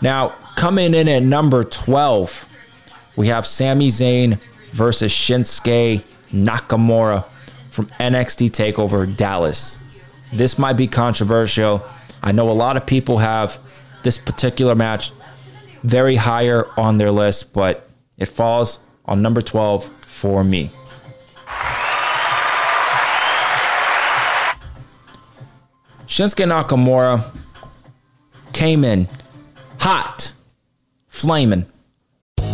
Now, 0.00 0.30
coming 0.56 0.94
in 0.94 1.08
at 1.08 1.22
number 1.22 1.64
12, 1.64 2.48
we 3.16 3.28
have 3.28 3.44
Sami 3.44 3.88
Zayn 3.88 4.40
versus 4.72 5.12
Shinsuke 5.12 6.02
Nakamura 6.32 7.24
from 7.70 7.86
NXT 8.00 8.50
TakeOver 8.50 9.16
Dallas. 9.16 9.78
This 10.32 10.58
might 10.58 10.74
be 10.74 10.86
controversial. 10.86 11.84
I 12.24 12.32
know 12.32 12.50
a 12.50 12.52
lot 12.52 12.78
of 12.78 12.86
people 12.86 13.18
have 13.18 13.58
this 14.02 14.16
particular 14.16 14.74
match 14.74 15.12
very 15.82 16.16
higher 16.16 16.66
on 16.80 16.96
their 16.96 17.10
list, 17.10 17.52
but 17.52 17.86
it 18.16 18.26
falls 18.26 18.78
on 19.04 19.20
number 19.20 19.42
12 19.42 19.84
for 19.84 20.42
me. 20.42 20.70
Shinsuke 26.06 26.46
Nakamura 26.46 27.30
came 28.54 28.84
in 28.84 29.06
hot, 29.78 30.32
flaming. 31.08 31.66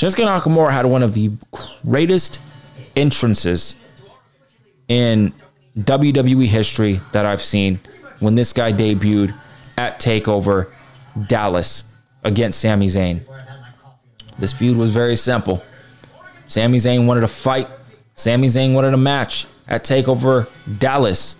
Shinsuke 0.00 0.24
Nakamura 0.24 0.70
had 0.70 0.86
one 0.86 1.02
of 1.02 1.12
the 1.12 1.30
greatest 1.84 2.40
entrances 2.96 3.74
in 4.88 5.34
WWE 5.78 6.46
history 6.46 7.02
that 7.12 7.26
I've 7.26 7.42
seen 7.42 7.80
when 8.18 8.34
this 8.34 8.54
guy 8.54 8.72
debuted 8.72 9.34
at 9.76 10.00
TakeOver 10.00 10.72
Dallas 11.26 11.84
against 12.24 12.60
Sami 12.60 12.86
Zayn. 12.86 13.20
This 14.38 14.54
feud 14.54 14.78
was 14.78 14.90
very 14.90 15.16
simple. 15.16 15.62
Sami 16.46 16.78
Zayn 16.78 17.04
wanted 17.04 17.24
a 17.24 17.28
fight. 17.28 17.68
Sami 18.14 18.46
Zayn 18.46 18.72
wanted 18.72 18.94
a 18.94 18.96
match 18.96 19.46
at 19.68 19.84
TakeOver 19.84 20.48
Dallas. 20.78 21.36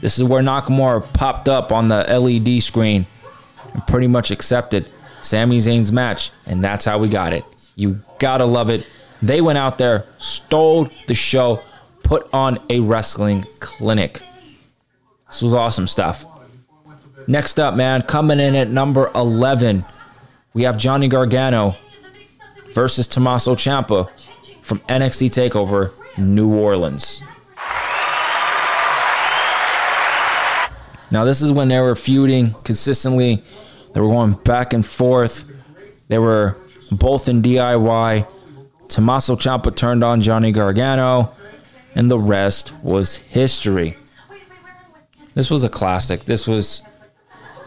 This 0.00 0.18
is 0.18 0.24
where 0.24 0.42
Nakamura 0.42 1.12
popped 1.12 1.48
up 1.48 1.70
on 1.70 1.86
the 1.86 2.02
LED 2.08 2.60
screen 2.60 3.06
and 3.72 3.86
pretty 3.86 4.08
much 4.08 4.32
accepted 4.32 4.90
Sami 5.20 5.58
Zayn's 5.58 5.92
match, 5.92 6.32
and 6.46 6.64
that's 6.64 6.84
how 6.84 6.98
we 6.98 7.08
got 7.08 7.32
it. 7.32 7.44
You 7.82 8.00
gotta 8.20 8.44
love 8.44 8.70
it. 8.70 8.86
They 9.20 9.40
went 9.40 9.58
out 9.58 9.76
there, 9.76 10.06
stole 10.18 10.88
the 11.08 11.14
show, 11.14 11.60
put 12.04 12.32
on 12.32 12.58
a 12.70 12.78
wrestling 12.78 13.44
clinic. 13.58 14.22
This 15.26 15.42
was 15.42 15.52
awesome 15.52 15.88
stuff. 15.88 16.24
Next 17.26 17.58
up, 17.58 17.74
man, 17.74 18.02
coming 18.02 18.38
in 18.38 18.54
at 18.54 18.70
number 18.70 19.10
11, 19.16 19.84
we 20.54 20.62
have 20.62 20.78
Johnny 20.78 21.08
Gargano 21.08 21.74
versus 22.72 23.08
Tommaso 23.08 23.56
Ciampa 23.56 24.08
from 24.60 24.78
NXT 24.80 25.50
TakeOver 25.50 25.92
New 26.16 26.54
Orleans. 26.54 27.22
Now, 31.10 31.24
this 31.24 31.42
is 31.42 31.50
when 31.52 31.68
they 31.68 31.80
were 31.80 31.96
feuding 31.96 32.54
consistently. 32.62 33.42
They 33.92 34.00
were 34.00 34.08
going 34.08 34.32
back 34.32 34.72
and 34.72 34.86
forth. 34.86 35.50
They 36.08 36.18
were 36.18 36.56
both 36.96 37.28
in 37.28 37.42
DIY. 37.42 38.26
Tommaso 38.88 39.36
Ciampa 39.36 39.74
turned 39.74 40.04
on 40.04 40.20
Johnny 40.20 40.52
Gargano, 40.52 41.32
and 41.94 42.10
the 42.10 42.18
rest 42.18 42.72
was 42.82 43.16
history. 43.16 43.96
This 45.34 45.50
was 45.50 45.64
a 45.64 45.68
classic. 45.68 46.20
This 46.20 46.46
was 46.46 46.82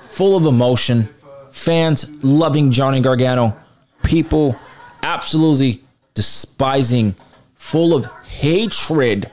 full 0.07 0.35
of 0.35 0.45
emotion. 0.45 1.09
Fans 1.51 2.07
loving 2.23 2.71
Johnny 2.71 3.01
Gargano. 3.01 3.55
People 4.03 4.55
absolutely 5.01 5.81
despising, 6.13 7.15
full 7.55 7.93
of 7.95 8.05
hatred 8.27 9.29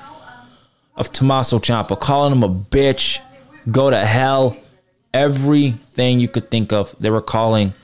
of 0.97 1.13
Tommaso 1.13 1.59
Ciampa, 1.59 1.99
calling 1.99 2.33
him 2.33 2.43
a 2.43 2.49
bitch, 2.49 3.19
go 3.71 3.91
to 3.91 4.05
hell. 4.05 4.57
Everything 5.15 6.21
you 6.21 6.29
could 6.29 6.51
think 6.51 6.73
of, 6.73 6.95
they 6.99 7.11
were 7.11 7.21
calling 7.21 7.75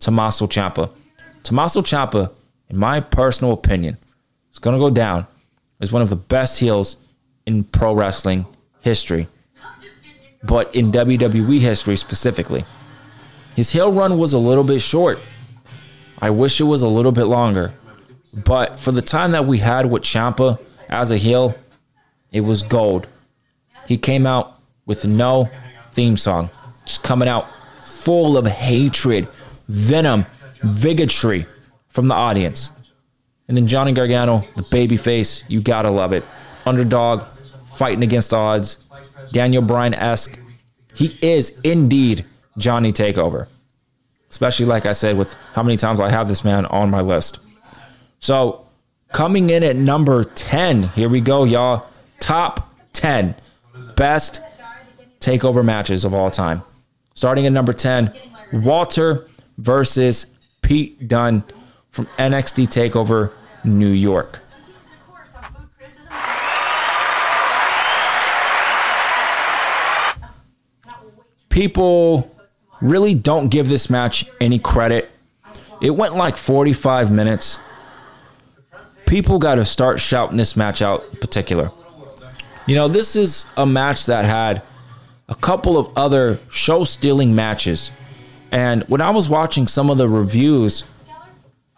Tommaso 0.00 0.46
Ciampa. 0.46 0.90
Tommaso 1.42 1.82
Ciampa, 1.82 2.30
in 2.68 2.76
my 2.76 3.00
personal 3.00 3.52
opinion, 3.52 3.96
is 4.52 4.58
going 4.58 4.74
to 4.74 4.80
go 4.80 4.90
down 4.90 5.26
as 5.80 5.92
one 5.92 6.02
of 6.02 6.10
the 6.10 6.16
best 6.16 6.58
heels 6.58 6.96
in 7.46 7.64
pro 7.64 7.92
wrestling 7.92 8.46
history, 8.80 9.26
but 10.44 10.74
in 10.74 10.92
WWE 10.92 11.58
history 11.58 11.96
specifically. 11.96 12.64
His 13.56 13.70
heel 13.70 13.92
run 13.92 14.16
was 14.18 14.32
a 14.32 14.38
little 14.38 14.64
bit 14.64 14.80
short. 14.80 15.18
I 16.20 16.30
wish 16.30 16.60
it 16.60 16.64
was 16.64 16.82
a 16.82 16.88
little 16.88 17.12
bit 17.12 17.24
longer. 17.24 17.72
But 18.44 18.78
for 18.78 18.92
the 18.92 19.02
time 19.02 19.32
that 19.32 19.44
we 19.44 19.58
had 19.58 19.90
with 19.90 20.02
Ciampa 20.02 20.58
as 20.88 21.10
a 21.10 21.16
heel, 21.16 21.54
it 22.30 22.40
was 22.40 22.62
gold. 22.62 23.06
He 23.86 23.98
came 23.98 24.26
out 24.26 24.58
with 24.86 25.04
no 25.04 25.50
theme 25.88 26.16
song, 26.16 26.48
just 26.86 27.02
coming 27.02 27.28
out 27.28 27.46
full 27.82 28.38
of 28.38 28.46
hatred, 28.46 29.28
venom, 29.68 30.24
bigotry 30.80 31.46
from 31.88 32.08
the 32.08 32.14
audience. 32.14 32.70
And 33.48 33.56
then 33.56 33.66
Johnny 33.66 33.92
Gargano, 33.92 34.44
the 34.56 34.62
babyface, 34.62 35.44
you 35.48 35.60
gotta 35.60 35.90
love 35.90 36.12
it. 36.12 36.24
Underdog, 36.64 37.24
fighting 37.66 38.02
against 38.02 38.32
odds. 38.32 38.86
Daniel 39.32 39.62
Bryan 39.62 39.94
esque. 39.94 40.38
He 40.94 41.16
is 41.22 41.58
indeed 41.60 42.24
Johnny 42.58 42.92
Takeover. 42.92 43.46
Especially, 44.30 44.66
like 44.66 44.86
I 44.86 44.92
said, 44.92 45.18
with 45.18 45.34
how 45.54 45.62
many 45.62 45.76
times 45.76 46.00
I 46.00 46.10
have 46.10 46.28
this 46.28 46.44
man 46.44 46.64
on 46.66 46.90
my 46.90 47.00
list. 47.00 47.38
So, 48.20 48.66
coming 49.12 49.50
in 49.50 49.62
at 49.62 49.76
number 49.76 50.24
10, 50.24 50.84
here 50.84 51.08
we 51.08 51.20
go, 51.20 51.44
y'all. 51.44 51.86
Top 52.20 52.72
10 52.94 53.34
best 53.96 54.40
takeover 55.20 55.64
matches 55.64 56.04
of 56.04 56.14
all 56.14 56.30
time. 56.30 56.62
Starting 57.14 57.46
at 57.46 57.52
number 57.52 57.72
10, 57.72 58.12
Walter 58.52 59.28
versus 59.58 60.31
Pete 60.72 61.06
Dunne 61.06 61.44
from 61.90 62.06
NXT 62.16 62.66
TakeOver 62.68 63.30
New 63.62 63.90
York. 63.90 64.40
People 71.50 72.34
really 72.80 73.12
don't 73.12 73.48
give 73.48 73.68
this 73.68 73.90
match 73.90 74.24
any 74.40 74.58
credit. 74.58 75.10
It 75.82 75.90
went 75.90 76.16
like 76.16 76.38
45 76.38 77.12
minutes. 77.12 77.60
People 79.04 79.38
got 79.38 79.56
to 79.56 79.66
start 79.66 80.00
shouting 80.00 80.38
this 80.38 80.56
match 80.56 80.80
out 80.80 81.04
in 81.10 81.16
particular. 81.18 81.70
You 82.64 82.76
know, 82.76 82.88
this 82.88 83.14
is 83.14 83.44
a 83.58 83.66
match 83.66 84.06
that 84.06 84.24
had 84.24 84.62
a 85.28 85.34
couple 85.34 85.76
of 85.76 85.90
other 85.98 86.38
show 86.50 86.84
stealing 86.84 87.34
matches. 87.34 87.90
And 88.52 88.84
when 88.88 89.00
I 89.00 89.10
was 89.10 89.28
watching 89.28 89.66
some 89.66 89.90
of 89.90 89.96
the 89.98 90.08
reviews 90.08 90.84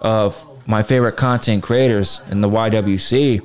of 0.01 0.45
my 0.67 0.83
favorite 0.83 1.17
content 1.17 1.63
creators 1.63 2.21
in 2.31 2.41
the 2.41 2.49
IWC, 2.49 3.43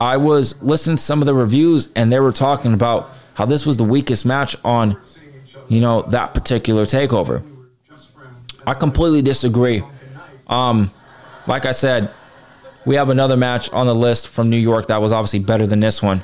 I 0.00 0.18
was 0.18 0.62
listening 0.62 0.96
to 0.96 1.02
some 1.02 1.22
of 1.22 1.26
the 1.26 1.34
reviews 1.34 1.88
and 1.96 2.12
they 2.12 2.20
were 2.20 2.32
talking 2.32 2.74
about 2.74 3.10
how 3.32 3.46
this 3.46 3.64
was 3.64 3.78
the 3.78 3.84
weakest 3.84 4.26
match 4.26 4.54
on, 4.64 5.00
you 5.68 5.80
know, 5.80 6.02
that 6.02 6.34
particular 6.34 6.84
takeover. 6.84 7.42
I 8.66 8.74
completely 8.74 9.22
disagree. 9.22 9.82
Um, 10.46 10.90
like 11.46 11.64
I 11.64 11.72
said, 11.72 12.12
we 12.84 12.96
have 12.96 13.08
another 13.08 13.36
match 13.36 13.70
on 13.70 13.86
the 13.86 13.94
list 13.94 14.28
from 14.28 14.50
New 14.50 14.58
York 14.58 14.88
that 14.88 15.00
was 15.00 15.10
obviously 15.10 15.38
better 15.38 15.66
than 15.66 15.80
this 15.80 16.02
one. 16.02 16.22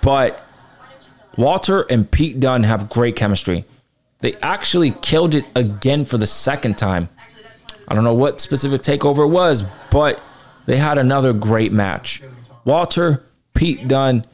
But 0.00 0.42
Walter 1.36 1.82
and 1.82 2.10
Pete 2.10 2.40
Dunne 2.40 2.62
have 2.62 2.88
great 2.88 3.14
chemistry. 3.14 3.64
They 4.22 4.34
actually 4.36 4.92
killed 5.02 5.34
it 5.34 5.44
again 5.54 6.04
for 6.04 6.16
the 6.16 6.26
second 6.26 6.78
time. 6.78 7.08
I 7.88 7.94
don't 7.94 8.04
know 8.04 8.14
what 8.14 8.40
specific 8.40 8.80
takeover 8.80 9.24
it 9.26 9.30
was, 9.30 9.64
but 9.90 10.20
they 10.64 10.76
had 10.76 10.96
another 10.96 11.32
great 11.32 11.72
match. 11.72 12.22
Walter, 12.64 13.24
Pete 13.52 13.88
Dunne, 13.88 14.24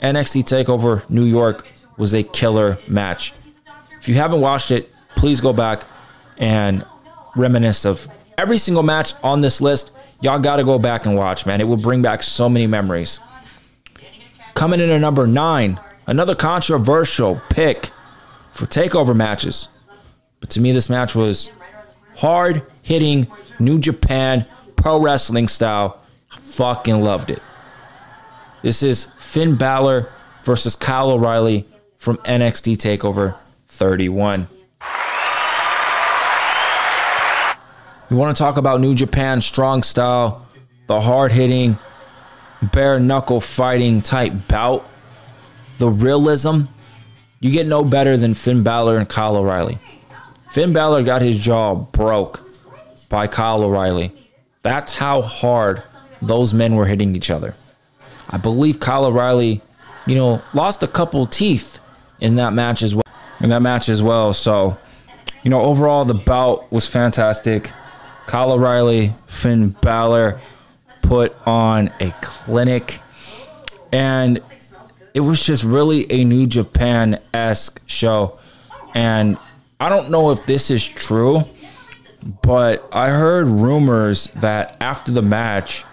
NXT 0.00 0.44
TakeOver 0.44 1.08
New 1.10 1.24
York 1.24 1.66
was 1.98 2.14
a 2.14 2.22
killer 2.22 2.78
match. 2.88 3.34
If 4.00 4.08
you 4.08 4.14
haven't 4.14 4.40
watched 4.40 4.70
it, 4.70 4.90
please 5.14 5.40
go 5.40 5.52
back 5.52 5.84
and 6.38 6.84
reminisce 7.34 7.84
of 7.84 8.08
every 8.38 8.56
single 8.56 8.82
match 8.82 9.12
on 9.22 9.42
this 9.42 9.60
list. 9.60 9.90
Y'all 10.22 10.38
got 10.38 10.56
to 10.56 10.64
go 10.64 10.78
back 10.78 11.04
and 11.04 11.16
watch, 11.16 11.44
man. 11.44 11.60
It 11.60 11.68
will 11.68 11.76
bring 11.76 12.00
back 12.00 12.22
so 12.22 12.48
many 12.48 12.66
memories. 12.66 13.20
Coming 14.54 14.80
in 14.80 14.88
at 14.88 15.02
number 15.02 15.26
nine, 15.26 15.78
another 16.06 16.34
controversial 16.34 17.40
pick 17.50 17.90
for 18.56 18.66
takeover 18.66 19.14
matches. 19.14 19.68
But 20.40 20.50
to 20.50 20.60
me, 20.60 20.72
this 20.72 20.88
match 20.88 21.14
was 21.14 21.50
hard 22.16 22.62
hitting 22.82 23.26
New 23.58 23.78
Japan 23.78 24.44
pro 24.76 25.00
wrestling 25.00 25.48
style. 25.48 26.00
I 26.32 26.38
fucking 26.38 27.02
loved 27.02 27.30
it. 27.30 27.42
This 28.62 28.82
is 28.82 29.04
Finn 29.18 29.56
Balor 29.56 30.08
versus 30.44 30.74
Kyle 30.74 31.10
O'Reilly 31.10 31.66
from 31.98 32.16
NXT 32.18 32.76
TakeOver 32.76 33.36
31. 33.68 34.48
We 38.08 38.16
want 38.16 38.36
to 38.36 38.42
talk 38.42 38.56
about 38.56 38.80
New 38.80 38.94
Japan 38.94 39.40
strong 39.40 39.82
style, 39.82 40.46
the 40.86 41.00
hard 41.00 41.32
hitting, 41.32 41.76
bare 42.62 43.00
knuckle 43.00 43.40
fighting 43.40 44.00
type 44.00 44.32
bout, 44.48 44.88
the 45.78 45.88
realism. 45.90 46.62
You 47.46 47.52
get 47.52 47.68
no 47.68 47.84
better 47.84 48.16
than 48.16 48.34
Finn 48.34 48.64
Balor 48.64 48.98
and 48.98 49.08
Kyle 49.08 49.36
O'Reilly. 49.36 49.78
Finn 50.50 50.72
Balor 50.72 51.04
got 51.04 51.22
his 51.22 51.38
jaw 51.38 51.76
broke 51.76 52.40
by 53.08 53.28
Kyle 53.28 53.62
O'Reilly. 53.62 54.12
That's 54.62 54.92
how 54.92 55.22
hard 55.22 55.84
those 56.20 56.52
men 56.52 56.74
were 56.74 56.86
hitting 56.86 57.14
each 57.14 57.30
other. 57.30 57.54
I 58.30 58.38
believe 58.38 58.80
Kyle 58.80 59.04
O'Reilly, 59.04 59.60
you 60.06 60.16
know, 60.16 60.42
lost 60.54 60.82
a 60.82 60.88
couple 60.88 61.24
teeth 61.24 61.78
in 62.18 62.34
that 62.34 62.52
match 62.52 62.82
as 62.82 62.96
well. 62.96 63.04
In 63.38 63.50
that 63.50 63.62
match 63.62 63.88
as 63.88 64.02
well. 64.02 64.32
So, 64.32 64.76
you 65.44 65.50
know, 65.50 65.60
overall 65.60 66.04
the 66.04 66.14
bout 66.14 66.72
was 66.72 66.88
fantastic. 66.88 67.70
Kyle 68.26 68.50
O'Reilly, 68.50 69.14
Finn 69.28 69.68
Balor 69.68 70.40
put 71.02 71.36
on 71.46 71.92
a 72.00 72.10
clinic. 72.22 72.98
And 73.92 74.40
it 75.16 75.20
was 75.20 75.46
just 75.46 75.64
really 75.64 76.12
a 76.12 76.24
New 76.24 76.46
Japan 76.46 77.18
esque 77.32 77.80
show. 77.86 78.38
And 78.94 79.38
I 79.80 79.88
don't 79.88 80.10
know 80.10 80.30
if 80.30 80.44
this 80.44 80.70
is 80.70 80.86
true, 80.86 81.42
but 82.42 82.86
I 82.92 83.08
heard 83.08 83.46
rumors 83.46 84.26
that 84.34 84.76
after 84.82 85.12
the 85.12 85.22
match, 85.22 85.86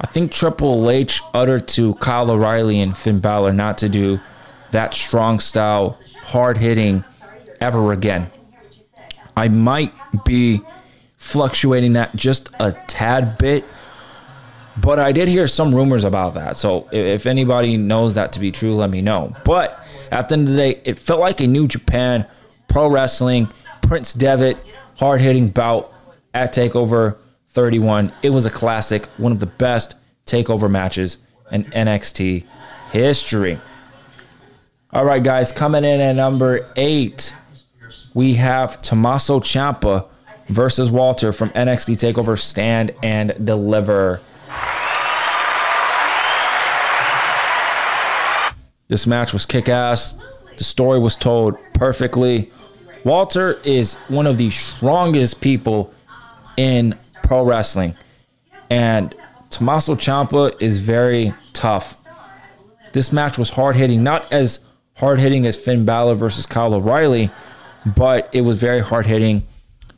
I 0.00 0.08
think 0.08 0.32
Triple 0.32 0.90
H 0.90 1.22
uttered 1.32 1.68
to 1.68 1.94
Kyle 1.94 2.32
O'Reilly 2.32 2.80
and 2.80 2.98
Finn 2.98 3.20
Balor 3.20 3.52
not 3.52 3.78
to 3.78 3.88
do 3.88 4.18
that 4.72 4.92
strong 4.92 5.38
style, 5.38 5.96
hard 6.24 6.58
hitting 6.58 7.04
ever 7.60 7.92
again. 7.92 8.26
I 9.36 9.46
might 9.46 9.94
be 10.24 10.62
fluctuating 11.16 11.92
that 11.92 12.16
just 12.16 12.50
a 12.58 12.72
tad 12.88 13.38
bit, 13.38 13.64
but 14.82 14.98
I 14.98 15.12
did 15.12 15.28
hear 15.28 15.46
some 15.48 15.74
rumors 15.74 16.04
about 16.04 16.34
that. 16.34 16.56
So 16.56 16.88
if 16.92 17.26
anybody 17.26 17.76
knows 17.76 18.14
that 18.14 18.32
to 18.32 18.40
be 18.40 18.50
true, 18.50 18.74
let 18.74 18.90
me 18.90 19.02
know. 19.02 19.34
But 19.44 19.78
at 20.10 20.28
the 20.28 20.34
end 20.34 20.48
of 20.48 20.54
the 20.54 20.58
day, 20.58 20.80
it 20.84 20.98
felt 20.98 21.20
like 21.20 21.40
a 21.40 21.46
New 21.46 21.66
Japan 21.68 22.26
Pro 22.68 22.88
Wrestling 22.88 23.48
Prince 23.82 24.12
Devitt 24.14 24.58
hard 24.96 25.20
hitting 25.20 25.48
bout 25.48 25.92
at 26.34 26.52
TakeOver 26.52 27.16
31. 27.50 28.12
It 28.22 28.30
was 28.30 28.46
a 28.46 28.50
classic, 28.50 29.06
one 29.16 29.32
of 29.32 29.40
the 29.40 29.46
best 29.46 29.94
TakeOver 30.26 30.70
matches 30.70 31.18
in 31.50 31.64
NXT 31.64 32.44
history. 32.92 33.58
All 34.92 35.04
right, 35.04 35.22
guys, 35.22 35.52
coming 35.52 35.84
in 35.84 36.00
at 36.00 36.16
number 36.16 36.70
eight, 36.76 37.34
we 38.14 38.34
have 38.34 38.80
Tommaso 38.82 39.40
Ciampa 39.40 40.08
versus 40.48 40.90
Walter 40.90 41.32
from 41.32 41.50
NXT 41.50 42.12
TakeOver 42.12 42.38
Stand 42.38 42.92
and 43.02 43.34
Deliver. 43.44 44.20
This 48.88 49.06
match 49.06 49.34
was 49.34 49.44
kick 49.44 49.68
ass. 49.68 50.14
The 50.56 50.64
story 50.64 50.98
was 50.98 51.14
told 51.14 51.56
perfectly. 51.74 52.48
Walter 53.04 53.58
is 53.64 53.96
one 54.08 54.26
of 54.26 54.38
the 54.38 54.50
strongest 54.50 55.40
people 55.40 55.92
in 56.56 56.94
pro 57.22 57.44
wrestling. 57.44 57.94
And 58.70 59.14
Tommaso 59.50 59.94
Ciampa 59.94 60.60
is 60.60 60.78
very 60.78 61.34
tough. 61.52 62.04
This 62.92 63.12
match 63.12 63.36
was 63.36 63.50
hard 63.50 63.76
hitting, 63.76 64.02
not 64.02 64.32
as 64.32 64.60
hard 64.94 65.20
hitting 65.20 65.46
as 65.46 65.56
Finn 65.56 65.84
Balor 65.84 66.14
versus 66.14 66.46
Kyle 66.46 66.74
O'Reilly, 66.74 67.30
but 67.84 68.28
it 68.32 68.40
was 68.40 68.58
very 68.58 68.80
hard 68.80 69.06
hitting. 69.06 69.46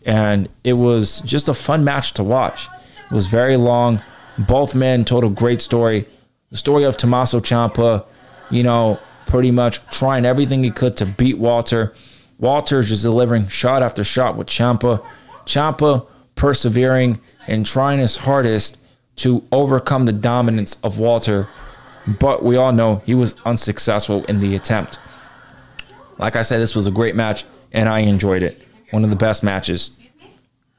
And 0.04 0.48
it 0.64 0.72
was 0.74 1.20
just 1.20 1.48
a 1.48 1.54
fun 1.54 1.84
match 1.84 2.12
to 2.14 2.24
watch. 2.24 2.68
It 3.04 3.14
was 3.14 3.26
very 3.26 3.56
long. 3.56 4.02
Both 4.36 4.74
men 4.74 5.04
told 5.04 5.24
a 5.24 5.28
great 5.28 5.60
story. 5.60 6.06
The 6.50 6.56
story 6.56 6.84
of 6.84 6.96
Tommaso 6.96 7.40
Ciampa, 7.40 8.04
you 8.50 8.62
know, 8.62 8.98
pretty 9.26 9.50
much 9.50 9.84
trying 9.88 10.26
everything 10.26 10.64
he 10.64 10.70
could 10.70 10.96
to 10.96 11.06
beat 11.06 11.38
Walter. 11.38 11.94
Walter 12.38 12.82
just 12.82 13.02
delivering 13.02 13.48
shot 13.48 13.82
after 13.82 14.02
shot 14.02 14.36
with 14.36 14.48
Ciampa. 14.48 15.04
Ciampa 15.44 16.06
persevering 16.34 17.20
and 17.46 17.66
trying 17.66 17.98
his 17.98 18.16
hardest 18.16 18.78
to 19.16 19.44
overcome 19.52 20.06
the 20.06 20.12
dominance 20.12 20.78
of 20.82 20.98
Walter, 20.98 21.46
but 22.18 22.42
we 22.42 22.56
all 22.56 22.72
know 22.72 22.96
he 22.96 23.14
was 23.14 23.34
unsuccessful 23.44 24.24
in 24.24 24.40
the 24.40 24.56
attempt. 24.56 24.98
Like 26.18 26.36
I 26.36 26.42
said, 26.42 26.58
this 26.60 26.74
was 26.74 26.86
a 26.86 26.90
great 26.90 27.14
match 27.14 27.44
and 27.72 27.88
I 27.88 28.00
enjoyed 28.00 28.42
it. 28.42 28.60
One 28.90 29.04
of 29.04 29.10
the 29.10 29.16
best 29.16 29.42
matches. 29.42 30.02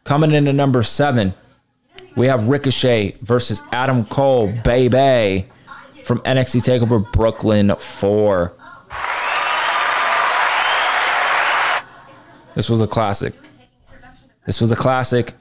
Coming 0.03 0.31
into 0.31 0.51
number 0.51 0.83
seven, 0.83 1.33
we 2.15 2.25
have 2.25 2.47
Ricochet 2.47 3.17
versus 3.21 3.61
Adam 3.71 4.05
Cole, 4.05 4.51
baby, 4.63 5.47
from 6.03 6.19
NXT 6.19 6.79
TakeOver 6.79 7.11
Brooklyn 7.11 7.73
4. 7.75 8.53
This 12.55 12.69
was 12.69 12.81
a 12.81 12.87
classic. 12.87 13.33
This 14.45 14.59
was 14.59 14.71
a 14.71 14.75
classic. 14.75 15.33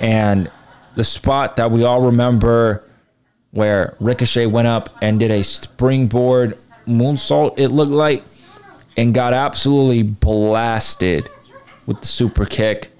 And 0.00 0.50
the 0.94 1.04
spot 1.04 1.56
that 1.56 1.70
we 1.70 1.84
all 1.84 2.02
remember 2.02 2.82
where 3.50 3.96
Ricochet 4.00 4.46
went 4.46 4.66
up 4.66 4.88
and 5.02 5.20
did 5.20 5.30
a 5.30 5.44
springboard 5.44 6.56
moonsault, 6.86 7.58
it 7.58 7.68
looked 7.68 7.92
like, 7.92 8.24
and 8.96 9.14
got 9.14 9.32
absolutely 9.32 10.02
blasted 10.02 11.28
with 11.86 12.00
the 12.00 12.06
super 12.06 12.46
kick. 12.46 12.90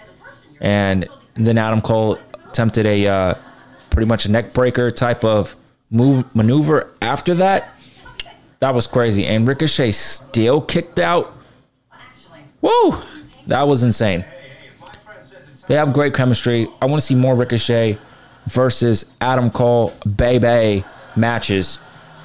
And 0.60 1.08
then 1.34 1.58
Adam 1.58 1.80
Cole 1.80 2.18
attempted 2.48 2.86
a 2.86 3.06
uh, 3.06 3.34
pretty 3.90 4.06
much 4.06 4.26
a 4.26 4.30
neck 4.30 4.52
breaker 4.52 4.90
type 4.90 5.24
of 5.24 5.56
move 5.94 6.34
maneuver 6.34 6.90
after 7.00 7.34
that. 7.34 7.70
That 8.60 8.74
was 8.74 8.86
crazy. 8.86 9.24
And 9.24 9.46
Ricochet 9.46 9.92
still 9.92 10.60
kicked 10.60 10.98
out. 10.98 11.32
Whoa! 12.60 13.00
That 13.46 13.68
was 13.68 13.82
insane. 13.82 14.24
They 15.66 15.76
have 15.76 15.92
great 15.92 16.12
chemistry. 16.12 16.68
I 16.82 16.86
want 16.86 17.00
to 17.00 17.06
see 17.06 17.14
more 17.14 17.34
Ricochet 17.34 17.98
versus 18.46 19.06
Adam 19.20 19.50
Cole 19.50 19.94
Bay 20.16 20.84
matches. 21.16 21.78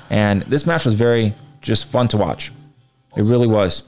And 0.10 0.42
this 0.44 0.66
match 0.66 0.86
was 0.86 0.94
very 0.94 1.34
just 1.62 1.86
fun 1.86 2.08
to 2.10 2.18
watch. 2.18 2.52
It 3.16 3.24
really 3.24 3.48
was. 3.48 3.84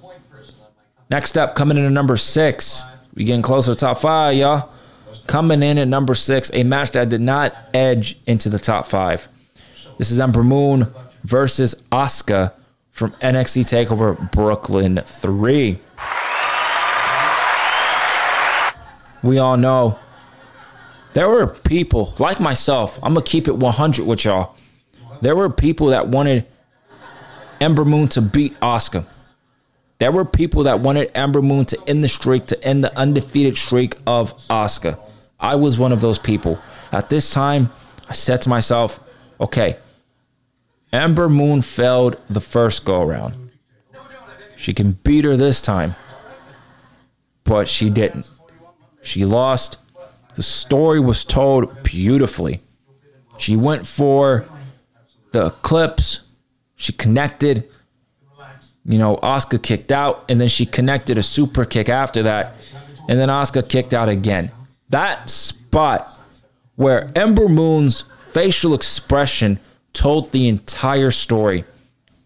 Next 1.10 1.38
up, 1.38 1.56
coming 1.56 1.78
in 1.78 1.86
at 1.86 1.92
number 1.92 2.16
six. 2.18 2.84
We 3.14 3.26
getting 3.26 3.42
closer 3.42 3.74
to 3.74 3.80
top 3.80 3.98
five, 3.98 4.36
y'all. 4.36 4.70
Coming 5.28 5.64
in 5.64 5.78
at 5.78 5.88
number 5.88 6.16
six, 6.16 6.52
a 6.54 6.64
match 6.64 6.92
that 6.92 7.10
did 7.10 7.22
not 7.22 7.56
edge 7.74 8.18
into 8.26 8.50
the 8.50 8.60
top 8.60 8.86
five. 8.86 9.28
This 10.02 10.10
is 10.10 10.20
Ember 10.20 10.42
Moon 10.42 10.88
versus 11.26 11.76
Asuka 11.92 12.54
from 12.90 13.12
NXT 13.22 13.86
TakeOver 13.86 14.32
Brooklyn 14.32 14.98
3. 14.98 15.78
We 19.22 19.38
all 19.38 19.58
know 19.58 20.00
there 21.14 21.30
were 21.30 21.46
people 21.46 22.16
like 22.18 22.40
myself. 22.40 22.98
I'm 23.04 23.14
gonna 23.14 23.24
keep 23.24 23.48
it 23.48 23.56
100 23.56 24.08
with 24.08 24.26
y'all. 24.26 24.56
There 25.22 25.36
were 25.36 25.52
people 25.52 25.90
that 25.90 26.08
wanted 26.08 26.48
Ember 27.60 27.86
Moon 27.86 28.08
to 28.08 28.24
beat 28.24 28.60
Asuka. 28.60 29.06
There 30.00 30.12
were 30.12 30.26
people 30.26 30.64
that 30.64 30.80
wanted 30.80 31.12
Ember 31.14 31.44
Moon 31.44 31.66
to 31.66 31.78
end 31.86 32.04
the 32.04 32.10
streak, 32.10 32.48
to 32.48 32.64
end 32.64 32.84
the 32.84 32.98
undefeated 32.98 33.56
streak 33.56 33.98
of 34.08 34.36
Asuka. 34.48 34.98
I 35.40 35.58
was 35.58 35.78
one 35.78 35.92
of 35.92 36.02
those 36.02 36.18
people. 36.18 36.58
At 36.92 37.10
this 37.10 37.32
time, 37.32 37.70
I 38.10 38.14
said 38.14 38.42
to 38.42 38.50
myself, 38.50 39.00
okay, 39.40 39.78
Ember 40.94 41.30
Moon 41.30 41.62
failed 41.62 42.18
the 42.30 42.42
first 42.42 42.84
go 42.84 43.02
around. 43.02 43.52
She 44.58 44.74
can 44.74 44.92
beat 44.92 45.24
her 45.24 45.38
this 45.38 45.62
time, 45.62 45.96
but 47.44 47.68
she 47.68 47.90
didn't. 47.90 48.30
She 49.02 49.26
lost. 49.26 49.78
The 50.36 50.44
story 50.44 51.00
was 51.00 51.24
told 51.24 51.84
beautifully. 51.84 52.62
She 53.38 53.56
went 53.56 53.88
for 53.88 54.46
the 55.32 55.48
eclipse. 55.48 56.22
She 56.76 56.94
connected. 56.94 57.68
You 58.86 58.98
know, 58.98 59.18
Asuka 59.18 59.62
kicked 59.62 59.92
out, 59.92 60.26
and 60.28 60.42
then 60.42 60.48
she 60.48 60.66
connected 60.66 61.18
a 61.18 61.24
super 61.24 61.66
kick 61.66 61.88
after 61.88 62.24
that, 62.24 62.56
and 63.08 63.20
then 63.20 63.30
Asuka 63.30 63.68
kicked 63.68 63.94
out 63.94 64.10
again. 64.10 64.52
That 64.90 65.30
spot 65.30 66.10
where 66.76 67.12
Ember 67.16 67.48
Moon's 67.48 68.04
facial 68.32 68.74
expression 68.74 69.60
told 69.94 70.32
the 70.32 70.48
entire 70.48 71.12
story. 71.12 71.66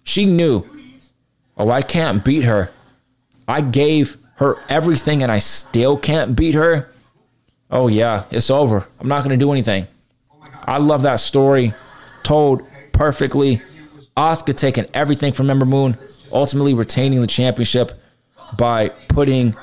She 0.04 0.25
knew, 0.25 0.65
oh, 1.58 1.69
I 1.69 1.82
can't 1.82 2.23
beat 2.23 2.43
her. 2.43 2.71
I 3.47 3.62
gave 3.62 4.17
her 4.36 4.58
everything 4.69 5.23
and 5.23 5.32
I 5.32 5.39
still 5.39 5.97
can't 5.97 6.36
beat 6.36 6.56
her. 6.56 6.91
Oh, 7.71 7.88
yeah, 7.88 8.25
it's 8.32 8.49
over. 8.49 8.88
I'm 8.99 9.08
not 9.08 9.23
going 9.23 9.38
to 9.38 9.43
do 9.43 9.51
anything. 9.51 9.88
I 10.65 10.78
love 10.78 11.04
that 11.04 11.19
story 11.19 11.73
told 12.23 12.67
perfectly. 12.91 13.62
Asuka 14.17 14.56
taking 14.56 14.86
everything 14.93 15.34
from 15.34 15.49
Ember 15.49 15.65
Moon, 15.65 15.97
ultimately 16.32 16.73
retaining 16.73 17.21
the 17.21 17.28
championship 17.28 17.91
by 18.58 18.89
putting 19.10 19.56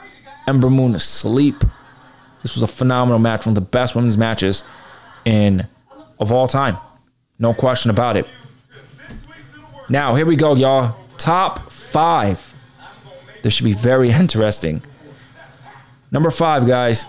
Ember 0.47 0.69
Moon 0.69 0.93
to 0.93 1.01
sleep. 1.01 1.65
This 2.43 2.55
was 2.55 2.63
a 2.63 2.67
phenomenal 2.67 3.19
match, 3.19 3.47
one 3.47 3.53
of 3.53 3.55
the 3.55 3.61
best 3.63 3.95
women's 3.95 4.19
matches 4.19 4.63
in 5.25 5.67
of 6.19 6.33
all 6.33 6.49
time. 6.49 6.77
No 7.39 7.53
question 7.55 7.91
about 7.91 8.17
it. 8.17 8.27
Now, 9.89 10.15
here 10.15 10.27
we 10.27 10.37
go, 10.37 10.55
y'all. 10.55 10.97
Top 11.19 11.71
five. 11.71 12.55
This 13.43 13.55
should 13.55 13.65
be 13.65 13.73
very 13.73 14.11
interesting. 14.23 14.83
Number 16.11 16.31
five, 16.31 16.67
guys. 16.67 17.07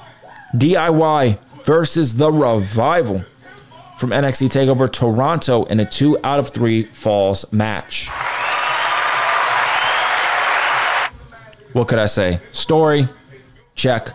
DIY 0.55 1.39
versus 1.63 2.15
the 2.15 2.31
Revival 2.31 3.23
from 3.97 4.09
NXT 4.09 4.49
TakeOver 4.49 4.91
Toronto 4.91 5.63
in 5.65 5.79
a 5.79 5.85
two 5.85 6.17
out 6.23 6.39
of 6.39 6.49
three 6.49 6.83
falls 6.83 7.51
match. 7.53 8.09
What 11.73 11.87
could 11.87 11.99
I 11.99 12.05
say? 12.05 12.39
Story, 12.51 13.07
check. 13.75 14.09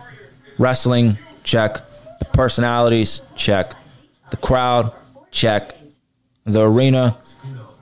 Wrestling, 0.57 1.17
check. 1.43 1.75
The 2.19 2.25
personalities, 2.25 3.21
check. 3.35 3.73
The 4.29 4.37
crowd, 4.37 4.93
check. 5.31 5.75
The 6.51 6.65
arena, 6.65 7.17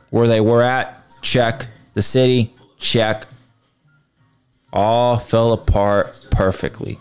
where 0.09 0.27
they 0.27 0.41
were 0.41 0.61
at, 0.61 1.03
check. 1.21 1.65
The 1.93 2.01
city, 2.01 2.53
check. 2.77 3.25
All 4.71 5.17
fell 5.17 5.53
apart 5.53 6.27
perfectly. 6.31 6.99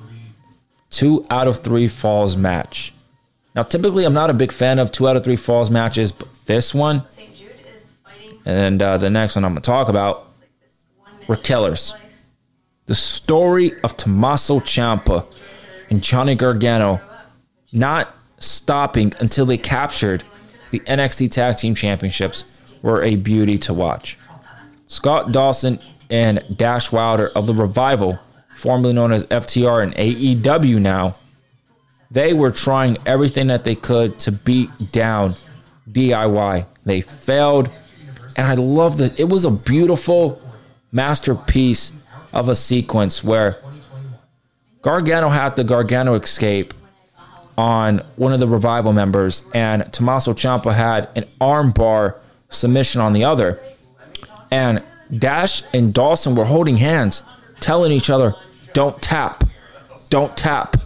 Two 0.90 1.26
out 1.28 1.48
of 1.48 1.58
three 1.58 1.88
falls 1.88 2.36
match. 2.36 2.92
Now, 3.54 3.62
typically, 3.62 4.04
I'm 4.04 4.14
not 4.14 4.30
a 4.30 4.34
big 4.34 4.52
fan 4.52 4.78
of 4.78 4.92
two 4.92 5.08
out 5.08 5.16
of 5.16 5.24
three 5.24 5.36
falls 5.36 5.70
matches, 5.70 6.12
but 6.12 6.28
this 6.46 6.74
one 6.74 7.04
and 8.46 8.80
uh, 8.80 8.96
the 8.96 9.10
next 9.10 9.34
one 9.34 9.44
I'm 9.44 9.52
going 9.52 9.62
to 9.62 9.66
talk 9.66 9.88
about 9.88 10.28
were 11.26 11.36
killers. 11.36 11.92
The 12.86 12.94
story 12.94 13.78
of 13.80 13.96
Tommaso 13.96 14.60
Ciampa 14.60 15.26
and 15.90 16.02
Johnny 16.02 16.36
Gargano 16.36 17.00
not 17.72 18.08
stopping 18.38 19.12
until 19.18 19.44
they 19.44 19.58
captured 19.58 20.22
the 20.70 20.80
NXT 20.80 21.30
Tag 21.30 21.56
Team 21.56 21.74
Championships 21.74 22.78
were 22.82 23.02
a 23.02 23.16
beauty 23.16 23.58
to 23.58 23.74
watch. 23.74 24.18
Scott 24.88 25.32
Dawson 25.32 25.78
and 26.10 26.44
Dash 26.56 26.92
Wilder 26.92 27.30
of 27.34 27.46
the 27.46 27.54
Revival, 27.54 28.18
formerly 28.56 28.94
known 28.94 29.12
as 29.12 29.24
FTR 29.24 29.82
and 29.82 29.94
AEW 29.94 30.80
now, 30.80 31.16
they 32.10 32.32
were 32.32 32.50
trying 32.50 32.96
everything 33.04 33.48
that 33.48 33.64
they 33.64 33.74
could 33.74 34.18
to 34.20 34.32
beat 34.32 34.70
down 34.92 35.34
DIY. 35.90 36.66
They 36.84 37.00
failed. 37.00 37.68
And 38.36 38.46
I 38.46 38.54
love 38.54 38.98
that. 38.98 39.18
It 39.18 39.28
was 39.28 39.44
a 39.44 39.50
beautiful 39.50 40.40
masterpiece 40.92 41.92
of 42.32 42.48
a 42.48 42.54
sequence 42.54 43.24
where 43.24 43.56
Gargano 44.82 45.28
had 45.28 45.56
the 45.56 45.64
Gargano 45.64 46.14
escape 46.14 46.72
on 47.56 48.02
one 48.16 48.32
of 48.32 48.40
the 48.40 48.48
revival 48.48 48.92
members, 48.92 49.44
and 49.54 49.90
Tommaso 49.92 50.32
Ciampa 50.32 50.74
had 50.74 51.08
an 51.16 51.24
armbar 51.40 52.16
submission 52.48 53.00
on 53.00 53.12
the 53.12 53.24
other. 53.24 53.60
And 54.50 54.82
Dash 55.16 55.62
and 55.72 55.92
Dawson 55.92 56.34
were 56.34 56.44
holding 56.44 56.76
hands, 56.76 57.22
telling 57.60 57.92
each 57.92 58.10
other, 58.10 58.34
Don't 58.72 59.00
tap, 59.00 59.44
don't 60.10 60.36
tap, 60.36 60.76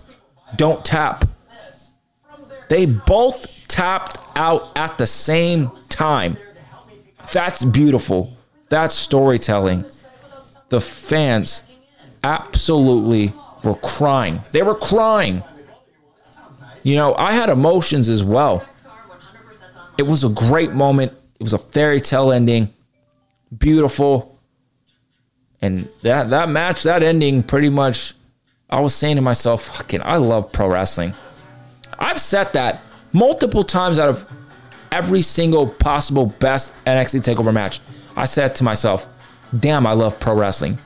don't 0.56 0.84
tap. 0.84 1.26
They 2.68 2.86
both 2.86 3.66
tapped 3.66 4.18
out 4.36 4.70
at 4.76 4.96
the 4.96 5.06
same 5.06 5.70
time. 5.88 6.36
That's 7.32 7.64
beautiful. 7.64 8.36
That's 8.68 8.94
storytelling. 8.94 9.84
The 10.68 10.80
fans 10.80 11.64
absolutely 12.22 13.32
were 13.64 13.74
crying. 13.74 14.42
They 14.52 14.62
were 14.62 14.76
crying. 14.76 15.42
You 16.82 16.96
know, 16.96 17.14
I 17.14 17.32
had 17.32 17.50
emotions 17.50 18.08
as 18.08 18.24
well. 18.24 18.64
It 19.98 20.04
was 20.04 20.24
a 20.24 20.28
great 20.28 20.72
moment. 20.72 21.12
It 21.38 21.42
was 21.42 21.52
a 21.52 21.58
fairy 21.58 22.00
tale 22.00 22.32
ending. 22.32 22.72
Beautiful. 23.56 24.38
And 25.60 25.88
that 26.02 26.30
that 26.30 26.48
match, 26.48 26.84
that 26.84 27.02
ending, 27.02 27.42
pretty 27.42 27.68
much, 27.68 28.14
I 28.70 28.80
was 28.80 28.94
saying 28.94 29.16
to 29.16 29.22
myself, 29.22 29.64
"Fucking, 29.64 30.00
I 30.02 30.16
love 30.16 30.52
pro 30.52 30.68
wrestling." 30.68 31.12
I've 31.98 32.20
said 32.20 32.52
that 32.54 32.82
multiple 33.12 33.64
times 33.64 33.98
out 33.98 34.08
of 34.08 34.24
every 34.90 35.20
single 35.20 35.66
possible 35.66 36.26
best 36.26 36.72
NXT 36.86 37.20
Takeover 37.20 37.52
match. 37.52 37.80
I 38.16 38.24
said 38.24 38.54
to 38.56 38.64
myself, 38.64 39.06
"Damn, 39.58 39.86
I 39.86 39.92
love 39.92 40.18
pro 40.18 40.34
wrestling. 40.34 40.78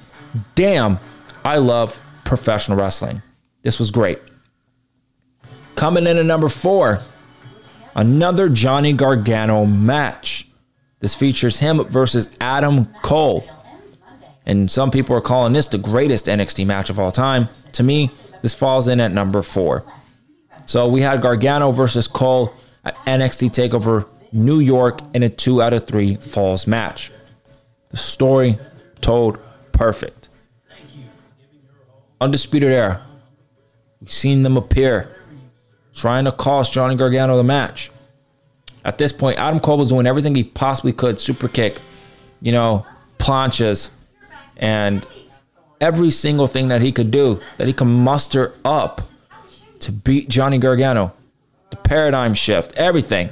Damn, 0.57 0.99
I 1.45 1.59
love 1.59 2.01
professional 2.25 2.77
wrestling." 2.79 3.23
This 3.63 3.79
was 3.79 3.93
great. 3.93 4.19
Coming 5.85 6.07
in 6.07 6.17
at 6.17 6.25
number 6.25 6.49
four, 6.49 7.03
another 7.95 8.49
Johnny 8.49 8.95
Gargano 8.95 9.67
match. 9.67 10.49
This 11.01 11.15
features 11.15 11.61
him 11.61 11.85
versus 11.85 12.35
Adam 12.41 12.87
Cole. 13.03 13.45
And 14.47 14.73
some 14.73 14.91
people 14.91 15.15
are 15.15 15.21
calling 15.21 15.53
this 15.53 15.67
the 15.67 15.77
greatest 15.77 16.25
NXT 16.25 16.65
match 16.65 16.89
of 16.89 16.99
all 16.99 17.13
time. 17.13 17.51
To 17.73 17.83
me, 17.83 18.11
this 18.41 18.55
falls 18.55 18.89
in 18.89 18.99
at 18.99 19.13
number 19.13 19.43
four. 19.43 19.85
So 20.65 20.89
we 20.89 21.03
had 21.03 21.21
Gargano 21.21 21.71
versus 21.71 22.09
Cole 22.09 22.55
at 22.83 22.97
NXT 23.05 23.51
TakeOver 23.51 24.09
New 24.33 24.61
York 24.61 25.01
in 25.13 25.23
a 25.23 25.29
two 25.29 25.61
out 25.61 25.75
of 25.75 25.87
three 25.87 26.17
falls 26.17 26.67
match. 26.67 27.13
The 27.91 27.99
story 27.99 28.57
told 29.03 29.39
perfect. 29.73 30.31
Undisputed 32.23 32.73
Era. 32.73 33.03
We've 34.01 34.11
seen 34.11 34.45
them 34.45 34.57
appear 34.57 35.15
trying 35.95 36.25
to 36.25 36.33
cost 36.33 36.73
Johnny 36.73 36.97
Gargano 36.97 37.37
the 37.37 37.45
match. 37.45 37.91
At 38.85 38.99
this 38.99 39.13
point, 39.13 39.39
Adam 39.39 39.61
Cole 39.61 39.79
was 39.79 39.89
doing 39.89 40.07
everything 40.07 40.35
he 40.35 40.45
possibly 40.45 40.93
could 40.93 41.19
super 41.19 41.49
kick, 41.49 41.81
you 42.43 42.53
know, 42.53 42.85
planches, 43.19 43.91
and 44.57 45.07
every 45.81 46.11
single 46.11 46.47
thing 46.47 46.69
that 46.69 46.83
he 46.83 46.93
could 46.93 47.11
do 47.11 47.41
that 47.57 47.67
he 47.67 47.73
could 47.73 47.87
muster 47.87 48.53
up 48.65 49.01
to 49.81 49.93
beat 49.93 50.29
Johnny 50.29 50.59
Gargano. 50.59 51.13
The 51.71 51.77
paradigm 51.77 52.35
shift, 52.35 52.73
everything. 52.75 53.31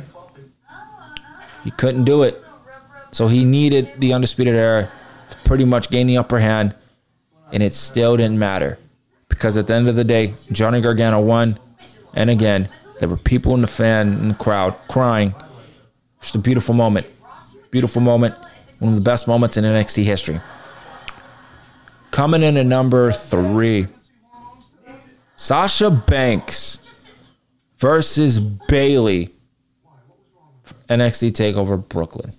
He 1.65 1.71
couldn't 1.71 2.05
do 2.05 2.23
it. 2.23 2.43
So 3.13 3.29
he 3.29 3.45
needed 3.45 3.91
the 3.99 4.15
Undisputed 4.15 4.55
Era 4.55 4.91
to 5.31 5.37
pretty 5.45 5.65
much 5.65 5.91
gain 5.91 6.07
the 6.07 6.17
upper 6.17 6.39
hand, 6.39 6.75
and 7.53 7.63
it 7.63 7.75
still 7.75 8.17
didn't 8.17 8.39
matter. 8.39 8.79
Because 9.29 9.57
at 9.57 9.67
the 9.67 9.75
end 9.75 9.89
of 9.89 9.97
the 9.97 10.05
day, 10.05 10.33
Johnny 10.51 10.81
Gargano 10.81 11.21
won, 11.21 11.59
and 12.15 12.31
again, 12.31 12.69
there 13.01 13.09
were 13.09 13.17
people 13.17 13.55
in 13.55 13.63
the 13.63 13.67
fan 13.67 14.13
in 14.13 14.29
the 14.29 14.35
crowd 14.35 14.77
crying. 14.89 15.35
Just 16.21 16.35
a 16.35 16.39
beautiful 16.39 16.75
moment. 16.75 17.07
Beautiful 17.71 18.01
moment. 18.01 18.35
One 18.79 18.91
of 18.91 18.95
the 18.97 19.05
best 19.05 19.27
moments 19.27 19.57
in 19.57 19.65
NXT 19.65 20.05
history. 20.05 20.41
Coming 22.11 22.43
in 22.43 22.57
at 22.57 22.67
number 22.67 23.11
three, 23.13 23.89
Sasha 25.37 25.91
Banks 25.91 26.87
versus 27.79 28.39
Bayley. 28.39 29.31
NXT 30.89 31.33
Takeover 31.33 31.89
Brooklyn. 31.89 32.35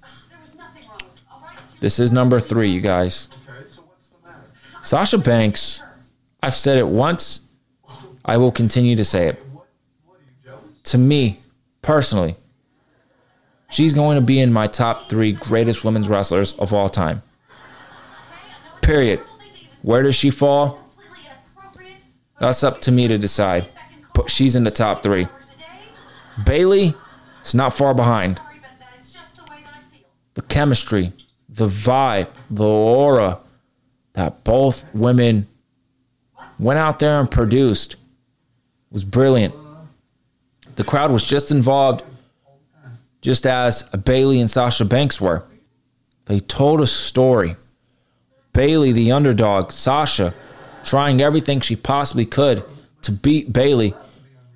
This 1.79 1.99
is 1.99 2.11
number 2.11 2.39
three, 2.39 2.69
you 2.69 2.81
guys. 2.81 3.27
Sasha 4.81 5.17
Banks, 5.17 5.81
I've 6.41 6.53
said 6.53 6.77
it 6.77 6.87
once. 6.87 7.41
I 8.23 8.37
will 8.37 8.51
continue 8.51 8.95
to 8.95 9.03
say 9.03 9.27
it. 9.27 9.43
To 10.85 10.97
me, 10.97 11.39
personally, 11.81 12.35
she's 13.71 13.93
going 13.93 14.15
to 14.15 14.21
be 14.21 14.39
in 14.39 14.51
my 14.51 14.67
top 14.67 15.09
three 15.09 15.31
greatest 15.31 15.83
women's 15.83 16.09
wrestlers 16.09 16.53
of 16.53 16.73
all 16.73 16.89
time. 16.89 17.21
Period. 18.81 19.21
Where 19.81 20.03
does 20.03 20.15
she 20.15 20.29
fall? 20.29 20.79
That's 22.39 22.63
up 22.63 22.81
to 22.81 22.91
me 22.91 23.07
to 23.07 23.17
decide. 23.17 23.67
But 24.13 24.29
she's 24.29 24.55
in 24.55 24.63
the 24.63 24.71
top 24.71 25.03
three. 25.03 25.27
Bayley 26.45 26.93
is 27.43 27.55
not 27.55 27.73
far 27.73 27.93
behind. 27.93 28.39
The 30.33 30.41
chemistry, 30.41 31.11
the 31.47 31.67
vibe, 31.67 32.27
the 32.49 32.65
aura 32.65 33.39
that 34.13 34.43
both 34.43 34.85
women 34.93 35.47
went 36.59 36.79
out 36.79 36.99
there 36.99 37.19
and 37.19 37.29
produced 37.29 37.95
was 38.91 39.03
brilliant. 39.03 39.53
The 40.75 40.83
crowd 40.83 41.11
was 41.11 41.23
just 41.23 41.51
involved, 41.51 42.03
just 43.21 43.45
as 43.45 43.83
Bayley 43.83 44.39
and 44.39 44.49
Sasha 44.49 44.85
Banks 44.85 45.21
were. 45.21 45.43
They 46.25 46.39
told 46.39 46.81
a 46.81 46.87
story. 46.87 47.55
Bayley, 48.53 48.91
the 48.91 49.11
underdog, 49.11 49.71
Sasha, 49.71 50.33
trying 50.83 51.21
everything 51.21 51.61
she 51.61 51.75
possibly 51.75 52.25
could 52.25 52.63
to 53.01 53.11
beat 53.11 53.51
Bayley. 53.51 53.93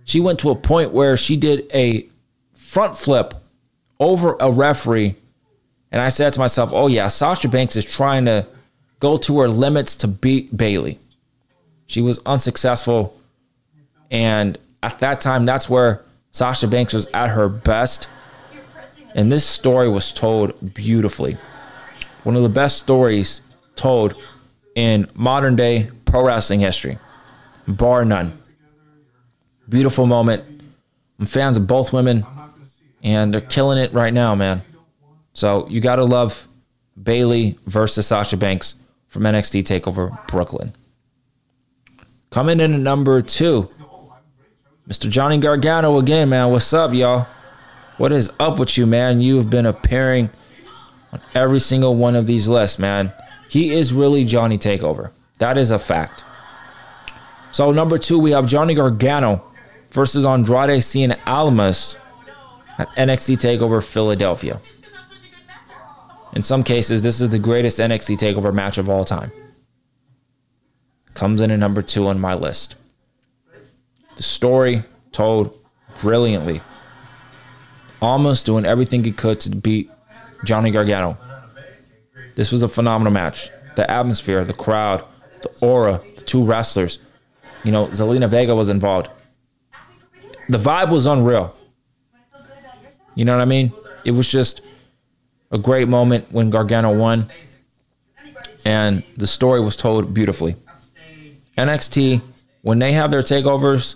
She 0.05 0.19
went 0.19 0.39
to 0.39 0.49
a 0.49 0.55
point 0.55 0.91
where 0.91 1.17
she 1.17 1.35
did 1.35 1.69
a 1.73 2.05
front 2.53 2.97
flip 2.97 3.33
over 3.99 4.35
a 4.39 4.51
referee. 4.51 5.15
And 5.91 6.01
I 6.01 6.09
said 6.09 6.33
to 6.33 6.39
myself, 6.39 6.71
oh, 6.73 6.87
yeah, 6.87 7.07
Sasha 7.07 7.47
Banks 7.47 7.75
is 7.75 7.85
trying 7.85 8.25
to 8.25 8.45
go 8.99 9.17
to 9.17 9.39
her 9.39 9.47
limits 9.47 9.95
to 9.97 10.07
beat 10.07 10.55
Bayley. 10.55 10.99
She 11.87 12.01
was 12.01 12.19
unsuccessful. 12.25 13.17
And 14.11 14.57
at 14.83 14.99
that 14.99 15.19
time, 15.21 15.45
that's 15.45 15.69
where 15.69 16.01
Sasha 16.37 16.67
Banks 16.67 16.93
was 16.93 17.07
at 17.15 17.31
her 17.31 17.49
best. 17.49 18.07
And 19.15 19.31
this 19.31 19.43
story 19.43 19.89
was 19.89 20.11
told 20.11 20.75
beautifully. 20.75 21.35
One 22.23 22.35
of 22.35 22.43
the 22.43 22.49
best 22.49 22.77
stories 22.77 23.41
told 23.75 24.13
in 24.75 25.07
modern 25.15 25.55
day 25.55 25.89
pro 26.05 26.23
wrestling 26.23 26.59
history, 26.59 26.99
bar 27.67 28.05
none. 28.05 28.37
Beautiful 29.67 30.05
moment. 30.05 30.43
I'm 31.19 31.25
fans 31.25 31.57
of 31.57 31.65
both 31.65 31.91
women, 31.91 32.23
and 33.01 33.33
they're 33.33 33.41
killing 33.41 33.79
it 33.79 33.91
right 33.91 34.13
now, 34.13 34.35
man. 34.35 34.61
So 35.33 35.67
you 35.69 35.81
got 35.81 35.95
to 35.95 36.05
love 36.05 36.47
Bayley 37.01 37.57
versus 37.65 38.05
Sasha 38.05 38.37
Banks 38.37 38.75
from 39.07 39.23
NXT 39.23 39.63
Takeover 39.63 40.15
Brooklyn. 40.27 40.75
Coming 42.29 42.59
in 42.59 42.75
at 42.75 42.79
number 42.79 43.23
two, 43.23 43.71
Mr. 44.87 45.09
Johnny 45.09 45.37
Gargano 45.37 45.97
again, 45.97 46.29
man. 46.29 46.49
What's 46.49 46.73
up, 46.73 46.93
y'all? 46.93 47.27
What 47.97 48.13
is 48.13 48.31
up 48.39 48.57
with 48.57 48.77
you, 48.77 48.85
man? 48.85 49.19
You've 49.19 49.49
been 49.49 49.65
appearing 49.65 50.29
on 51.11 51.19
every 51.35 51.59
single 51.59 51.95
one 51.95 52.15
of 52.15 52.25
these 52.25 52.47
lists, 52.47 52.79
man. 52.79 53.11
He 53.49 53.73
is 53.73 53.91
really 53.91 54.23
Johnny 54.23 54.57
Takeover. 54.57 55.11
That 55.39 55.57
is 55.57 55.71
a 55.71 55.79
fact. 55.79 56.23
So, 57.51 57.71
number 57.73 57.97
two, 57.97 58.17
we 58.17 58.31
have 58.31 58.47
Johnny 58.47 58.75
Gargano 58.75 59.43
versus 59.91 60.25
Andrade 60.25 60.81
Cien 60.81 61.19
Almas 61.25 61.97
at 62.77 62.87
NXT 62.91 63.37
TakeOver 63.37 63.83
Philadelphia. 63.83 64.61
In 66.33 66.43
some 66.43 66.63
cases, 66.63 67.03
this 67.03 67.19
is 67.19 67.29
the 67.29 67.39
greatest 67.39 67.79
NXT 67.79 68.19
TakeOver 68.19 68.53
match 68.53 68.77
of 68.77 68.89
all 68.89 69.03
time. 69.03 69.31
Comes 71.13 71.41
in 71.41 71.51
at 71.51 71.59
number 71.59 71.81
two 71.81 72.07
on 72.07 72.21
my 72.21 72.35
list. 72.35 72.75
The 74.17 74.23
story 74.23 74.83
told 75.11 75.57
brilliantly. 76.01 76.61
Almas 78.01 78.43
doing 78.43 78.65
everything 78.65 79.03
he 79.03 79.11
could 79.11 79.39
to 79.41 79.55
beat 79.55 79.89
Johnny 80.43 80.71
Gargano. 80.71 81.17
This 82.35 82.51
was 82.51 82.63
a 82.63 82.67
phenomenal 82.67 83.13
match. 83.13 83.49
The 83.75 83.89
atmosphere, 83.89 84.43
the 84.43 84.53
crowd, 84.53 85.03
the 85.41 85.49
aura, 85.61 86.01
the 86.15 86.23
two 86.23 86.43
wrestlers. 86.43 86.99
You 87.63 87.71
know, 87.71 87.87
Zelina 87.87 88.29
Vega 88.29 88.55
was 88.55 88.69
involved. 88.69 89.09
The 90.49 90.57
vibe 90.57 90.91
was 90.91 91.05
unreal. 91.05 91.55
You 93.15 93.25
know 93.25 93.35
what 93.35 93.41
I 93.41 93.45
mean? 93.45 93.71
It 94.05 94.11
was 94.11 94.31
just 94.31 94.61
a 95.51 95.57
great 95.57 95.87
moment 95.87 96.31
when 96.31 96.49
Gargano 96.49 96.95
won. 96.97 97.29
And 98.65 99.03
the 99.15 99.27
story 99.27 99.59
was 99.59 99.75
told 99.75 100.13
beautifully. 100.13 100.55
NXT, 101.57 102.21
when 102.61 102.79
they 102.79 102.93
have 102.93 103.11
their 103.11 103.21
takeovers, 103.21 103.95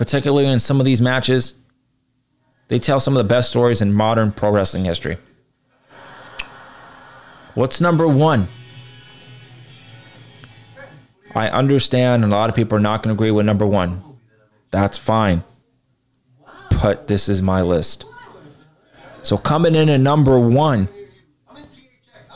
particularly 0.00 0.46
in 0.46 0.58
some 0.58 0.80
of 0.80 0.86
these 0.86 1.02
matches, 1.02 1.58
they 2.68 2.78
tell 2.78 2.98
some 2.98 3.14
of 3.14 3.18
the 3.18 3.28
best 3.28 3.50
stories 3.50 3.82
in 3.82 3.92
modern 3.92 4.32
pro 4.32 4.50
wrestling 4.50 4.86
history. 4.86 5.18
What's 7.52 7.82
number 7.82 8.08
one? 8.08 8.48
I 11.34 11.50
understand 11.50 12.24
a 12.24 12.28
lot 12.28 12.48
of 12.48 12.56
people 12.56 12.78
are 12.78 12.80
not 12.80 13.02
going 13.02 13.14
to 13.14 13.18
agree 13.20 13.30
with 13.30 13.44
number 13.44 13.66
one. 13.66 14.02
That's 14.70 14.96
fine. 14.96 15.44
But 16.82 17.06
this 17.06 17.28
is 17.28 17.42
my 17.42 17.60
list. 17.60 18.06
So 19.22 19.36
coming 19.36 19.74
in 19.74 19.90
at 19.90 20.00
number 20.00 20.38
one, 20.38 20.88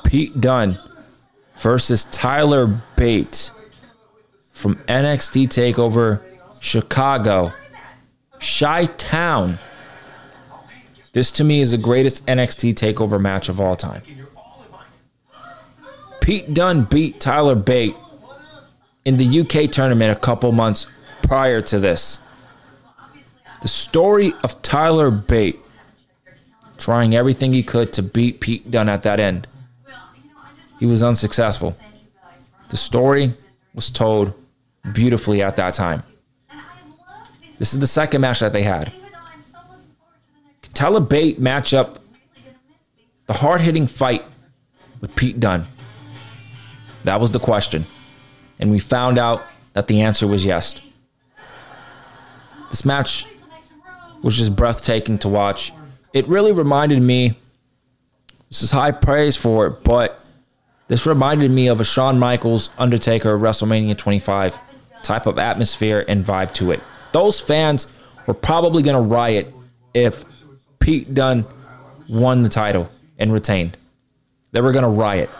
Pete 0.04 0.38
Dunne 0.38 0.78
versus 1.56 2.04
Tyler 2.04 2.82
Bate 2.96 3.50
from 4.52 4.76
NXT 4.86 5.46
TakeOver 5.46 6.20
Chicago, 6.64 7.52
Chi 8.40 8.86
Town. 8.96 9.58
This 11.12 11.30
to 11.32 11.44
me 11.44 11.60
is 11.60 11.72
the 11.72 11.78
greatest 11.78 12.24
NXT 12.26 12.72
TakeOver 12.72 13.20
match 13.20 13.50
of 13.50 13.60
all 13.60 13.76
time. 13.76 14.00
Pete 16.22 16.54
Dunne 16.54 16.84
beat 16.84 17.20
Tyler 17.20 17.54
Bate 17.54 17.94
in 19.04 19.18
the 19.18 19.40
UK 19.40 19.70
tournament 19.70 20.10
a 20.10 20.18
couple 20.18 20.52
months 20.52 20.86
prior 21.22 21.60
to 21.60 21.78
this. 21.78 22.18
The 23.60 23.68
story 23.68 24.32
of 24.42 24.62
Tyler 24.62 25.10
Bate 25.10 25.60
trying 26.78 27.14
everything 27.14 27.52
he 27.52 27.62
could 27.62 27.92
to 27.92 28.02
beat 28.02 28.40
Pete 28.40 28.70
Dunne 28.70 28.88
at 28.88 29.02
that 29.02 29.20
end. 29.20 29.46
He 30.80 30.86
was 30.86 31.02
unsuccessful. 31.02 31.76
The 32.70 32.78
story 32.78 33.34
was 33.74 33.90
told 33.90 34.32
beautifully 34.94 35.42
at 35.42 35.56
that 35.56 35.74
time. 35.74 36.04
This 37.59 37.72
is 37.72 37.80
the 37.80 37.86
second 37.86 38.20
match 38.20 38.40
that 38.40 38.52
they 38.52 38.62
had. 38.62 38.92
Tyler 40.74 41.00
Bate 41.00 41.38
match 41.38 41.72
up 41.72 42.00
the 43.26 43.32
hard 43.32 43.61
hitting 43.61 43.86
fight 43.86 44.24
with 45.00 45.14
Pete 45.16 45.40
Dunne? 45.40 45.66
That 47.05 47.20
was 47.20 47.30
the 47.30 47.38
question. 47.38 47.86
And 48.59 48.70
we 48.70 48.78
found 48.78 49.18
out 49.18 49.44
that 49.72 49.86
the 49.86 50.02
answer 50.02 50.26
was 50.26 50.44
yes. 50.44 50.80
This 52.70 52.84
match 52.84 53.26
was 54.22 54.36
just 54.36 54.57
breathtaking 54.57 55.18
to 55.18 55.28
watch. 55.28 55.72
It 56.12 56.26
really 56.28 56.52
reminded 56.52 57.00
me, 57.00 57.34
this 58.48 58.62
is 58.62 58.70
high 58.70 58.90
praise 58.90 59.36
for 59.36 59.66
it, 59.66 59.84
but 59.84 60.20
this 60.88 61.07
reminded 61.07 61.50
me 61.50 61.68
of 61.68 61.80
a 61.80 61.84
Shawn 61.84 62.18
Michaels 62.18 62.70
Undertaker 62.78 63.38
WrestleMania 63.38 63.96
25 63.96 64.59
type 65.02 65.26
of 65.26 65.38
atmosphere 65.38 66.05
and 66.09 66.24
vibe 66.24 66.52
to 66.55 66.70
it. 66.72 66.80
Those 67.14 67.40
fans 67.40 67.86
were 68.26 68.34
probably 68.34 68.82
going 68.82 68.96
to 68.96 69.08
riot 69.08 69.54
if 69.94 70.24
Pete 70.80 71.14
Dunne 71.14 71.44
won 72.08 72.42
the 72.42 72.48
title 72.48 72.88
and 73.20 73.32
retained. 73.32 73.76
They 74.50 74.60
were 74.60 74.72
going 74.72 74.82
to 74.82 74.88
riot. 74.88 75.30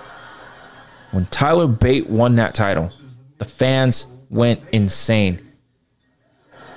When 1.11 1.25
Tyler 1.27 1.67
Bate 1.67 2.09
won 2.09 2.37
that 2.37 2.55
title, 2.55 2.93
the 3.39 3.45
fans 3.45 4.07
went 4.31 4.61
insane. 4.71 5.41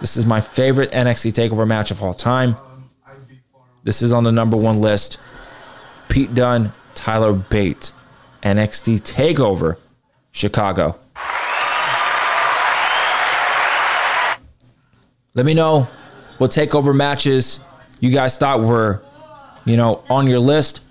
This 0.02 0.18
is 0.18 0.26
my 0.26 0.42
favorite 0.42 0.92
NXT 0.92 1.32
TakeOver 1.32 1.68
match 1.68 1.92
of 1.92 2.02
all 2.02 2.16
time. 2.16 2.56
This 3.84 4.02
is 4.02 4.12
on 4.12 4.24
the 4.24 4.32
number 4.32 4.58
one 4.58 4.82
list. 4.82 5.20
Pete 6.10 6.34
Dunne, 6.34 6.72
Tyler 6.96 7.34
Bate, 7.34 7.92
NXT 8.42 9.02
TakeOver, 9.02 9.78
Chicago. 10.32 10.98
Let 15.38 15.46
me 15.46 15.54
know 15.54 15.88
what 16.40 16.50
TakeOver 16.50 16.96
matches 16.96 17.60
you 18.00 18.10
guys 18.10 18.40
thought 18.40 18.64
were, 18.64 19.04
you 19.66 19.78
know, 19.78 20.04
on 20.10 20.26
your 20.26 20.40
list. 20.40 20.82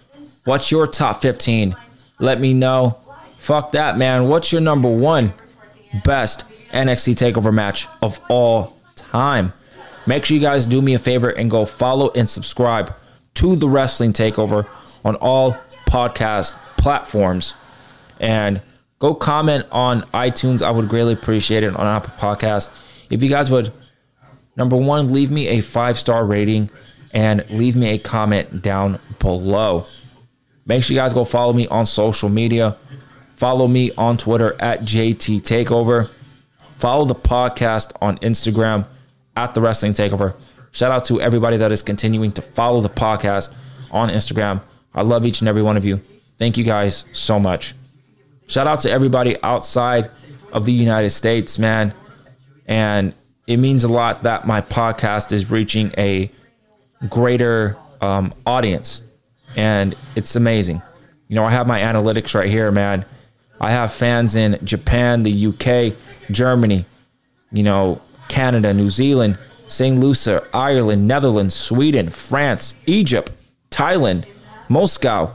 What's 0.44 0.70
your 0.70 0.86
top 0.86 1.20
15? 1.20 1.74
Let 2.20 2.40
me 2.40 2.54
know. 2.54 2.96
Fuck 3.38 3.72
that, 3.72 3.98
man. 3.98 4.28
What's 4.28 4.52
your 4.52 4.60
number 4.60 4.88
one 4.88 5.34
best 6.04 6.44
NXT 6.68 7.16
TakeOver 7.16 7.52
match 7.52 7.88
of 8.00 8.20
all 8.30 8.80
time? 8.94 9.52
Make 10.06 10.24
sure 10.24 10.36
you 10.36 10.40
guys 10.40 10.68
do 10.68 10.80
me 10.80 10.94
a 10.94 11.00
favor 11.00 11.30
and 11.30 11.50
go 11.50 11.66
follow 11.66 12.12
and 12.14 12.30
subscribe 12.30 12.94
to 13.34 13.56
the 13.56 13.68
Wrestling 13.68 14.12
Takeover 14.12 14.68
on 15.04 15.16
all 15.16 15.56
podcast 15.88 16.54
platforms. 16.76 17.54
And 18.20 18.62
go 19.00 19.12
comment 19.12 19.66
on 19.72 20.02
iTunes. 20.14 20.62
I 20.62 20.70
would 20.70 20.88
greatly 20.88 21.14
appreciate 21.14 21.64
it 21.64 21.74
on 21.74 21.84
Apple 21.84 22.14
Podcasts. 22.16 22.70
If 23.10 23.24
you 23.24 23.28
guys 23.28 23.50
would, 23.50 23.72
number 24.56 24.76
one, 24.76 25.12
leave 25.12 25.30
me 25.30 25.48
a 25.48 25.60
five 25.60 25.98
star 25.98 26.24
rating 26.24 26.70
and 27.12 27.48
leave 27.50 27.76
me 27.76 27.94
a 27.94 27.98
comment 27.98 28.62
down 28.62 28.98
below. 29.18 29.84
Make 30.66 30.82
sure 30.82 30.94
you 30.94 31.00
guys 31.00 31.14
go 31.14 31.24
follow 31.24 31.52
me 31.52 31.66
on 31.68 31.86
social 31.86 32.28
media. 32.28 32.76
Follow 33.36 33.68
me 33.68 33.90
on 33.96 34.16
Twitter 34.16 34.56
at 34.60 34.80
JT 34.80 35.42
Takeover. 35.42 36.12
Follow 36.78 37.04
the 37.04 37.14
podcast 37.14 37.92
on 38.00 38.18
Instagram 38.18 38.86
at 39.36 39.54
the 39.54 39.60
Wrestling 39.60 39.92
Takeover. 39.92 40.34
Shout 40.72 40.90
out 40.90 41.04
to 41.06 41.20
everybody 41.20 41.56
that 41.58 41.72
is 41.72 41.82
continuing 41.82 42.32
to 42.32 42.42
follow 42.42 42.80
the 42.80 42.90
podcast 42.90 43.54
on 43.90 44.10
Instagram. 44.10 44.60
I 44.94 45.02
love 45.02 45.24
each 45.24 45.40
and 45.40 45.48
every 45.48 45.62
one 45.62 45.76
of 45.76 45.84
you. 45.84 46.02
Thank 46.38 46.56
you 46.56 46.64
guys 46.64 47.04
so 47.12 47.38
much. 47.38 47.74
Shout 48.46 48.66
out 48.66 48.80
to 48.80 48.90
everybody 48.90 49.36
outside 49.42 50.10
of 50.52 50.64
the 50.64 50.72
United 50.72 51.10
States, 51.10 51.58
man. 51.58 51.94
And 52.66 53.14
it 53.46 53.58
means 53.58 53.84
a 53.84 53.88
lot 53.88 54.24
that 54.24 54.46
my 54.46 54.60
podcast 54.60 55.32
is 55.32 55.50
reaching 55.50 55.92
a 55.96 56.30
greater 57.08 57.76
um, 58.00 58.34
audience. 58.44 59.02
And 59.56 59.94
it's 60.16 60.36
amazing. 60.36 60.82
You 61.28 61.36
know, 61.36 61.44
I 61.44 61.50
have 61.50 61.66
my 61.66 61.80
analytics 61.80 62.34
right 62.34 62.50
here, 62.50 62.70
man. 62.70 63.04
I 63.60 63.70
have 63.70 63.92
fans 63.92 64.36
in 64.36 64.58
Japan, 64.64 65.22
the 65.22 65.46
UK, 65.46 65.96
Germany, 66.30 66.84
you 67.52 67.62
know, 67.62 68.00
Canada, 68.28 68.74
New 68.74 68.90
Zealand, 68.90 69.38
St. 69.68 69.98
Lucia, 69.98 70.46
Ireland, 70.52 71.08
Netherlands, 71.08 71.54
Sweden, 71.54 72.10
France, 72.10 72.74
Egypt, 72.86 73.32
Thailand, 73.70 74.26
Moscow, 74.68 75.30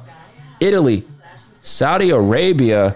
Italy, 0.60 1.04
Saudi 1.62 2.12
Arabia, 2.12 2.96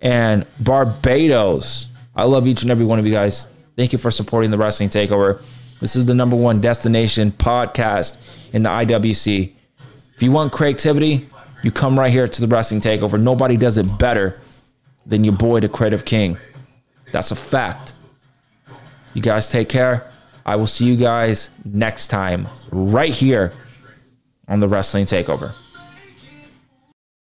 and 0.00 0.46
Barbados. 0.60 1.86
I 2.16 2.24
love 2.24 2.46
each 2.46 2.62
and 2.62 2.70
every 2.70 2.84
one 2.84 2.98
of 2.98 3.06
you 3.06 3.12
guys. 3.12 3.48
Thank 3.78 3.92
you 3.92 3.98
for 4.00 4.10
supporting 4.10 4.50
the 4.50 4.58
Wrestling 4.58 4.88
Takeover. 4.88 5.40
This 5.80 5.94
is 5.94 6.04
the 6.04 6.12
number 6.12 6.34
one 6.34 6.60
destination 6.60 7.30
podcast 7.30 8.18
in 8.52 8.64
the 8.64 8.68
IWC. 8.68 9.52
If 10.16 10.20
you 10.20 10.32
want 10.32 10.52
creativity, 10.52 11.30
you 11.62 11.70
come 11.70 11.96
right 11.96 12.10
here 12.10 12.26
to 12.26 12.40
the 12.40 12.48
Wrestling 12.48 12.80
Takeover. 12.80 13.20
Nobody 13.20 13.56
does 13.56 13.78
it 13.78 13.84
better 13.96 14.40
than 15.06 15.22
your 15.22 15.34
boy, 15.34 15.60
the 15.60 15.68
Creative 15.68 16.04
King. 16.04 16.38
That's 17.12 17.30
a 17.30 17.36
fact. 17.36 17.92
You 19.14 19.22
guys 19.22 19.48
take 19.48 19.68
care. 19.68 20.10
I 20.44 20.56
will 20.56 20.66
see 20.66 20.84
you 20.84 20.96
guys 20.96 21.50
next 21.64 22.08
time 22.08 22.48
right 22.72 23.14
here 23.14 23.52
on 24.48 24.58
the 24.58 24.66
Wrestling 24.66 25.04
Takeover. 25.04 25.54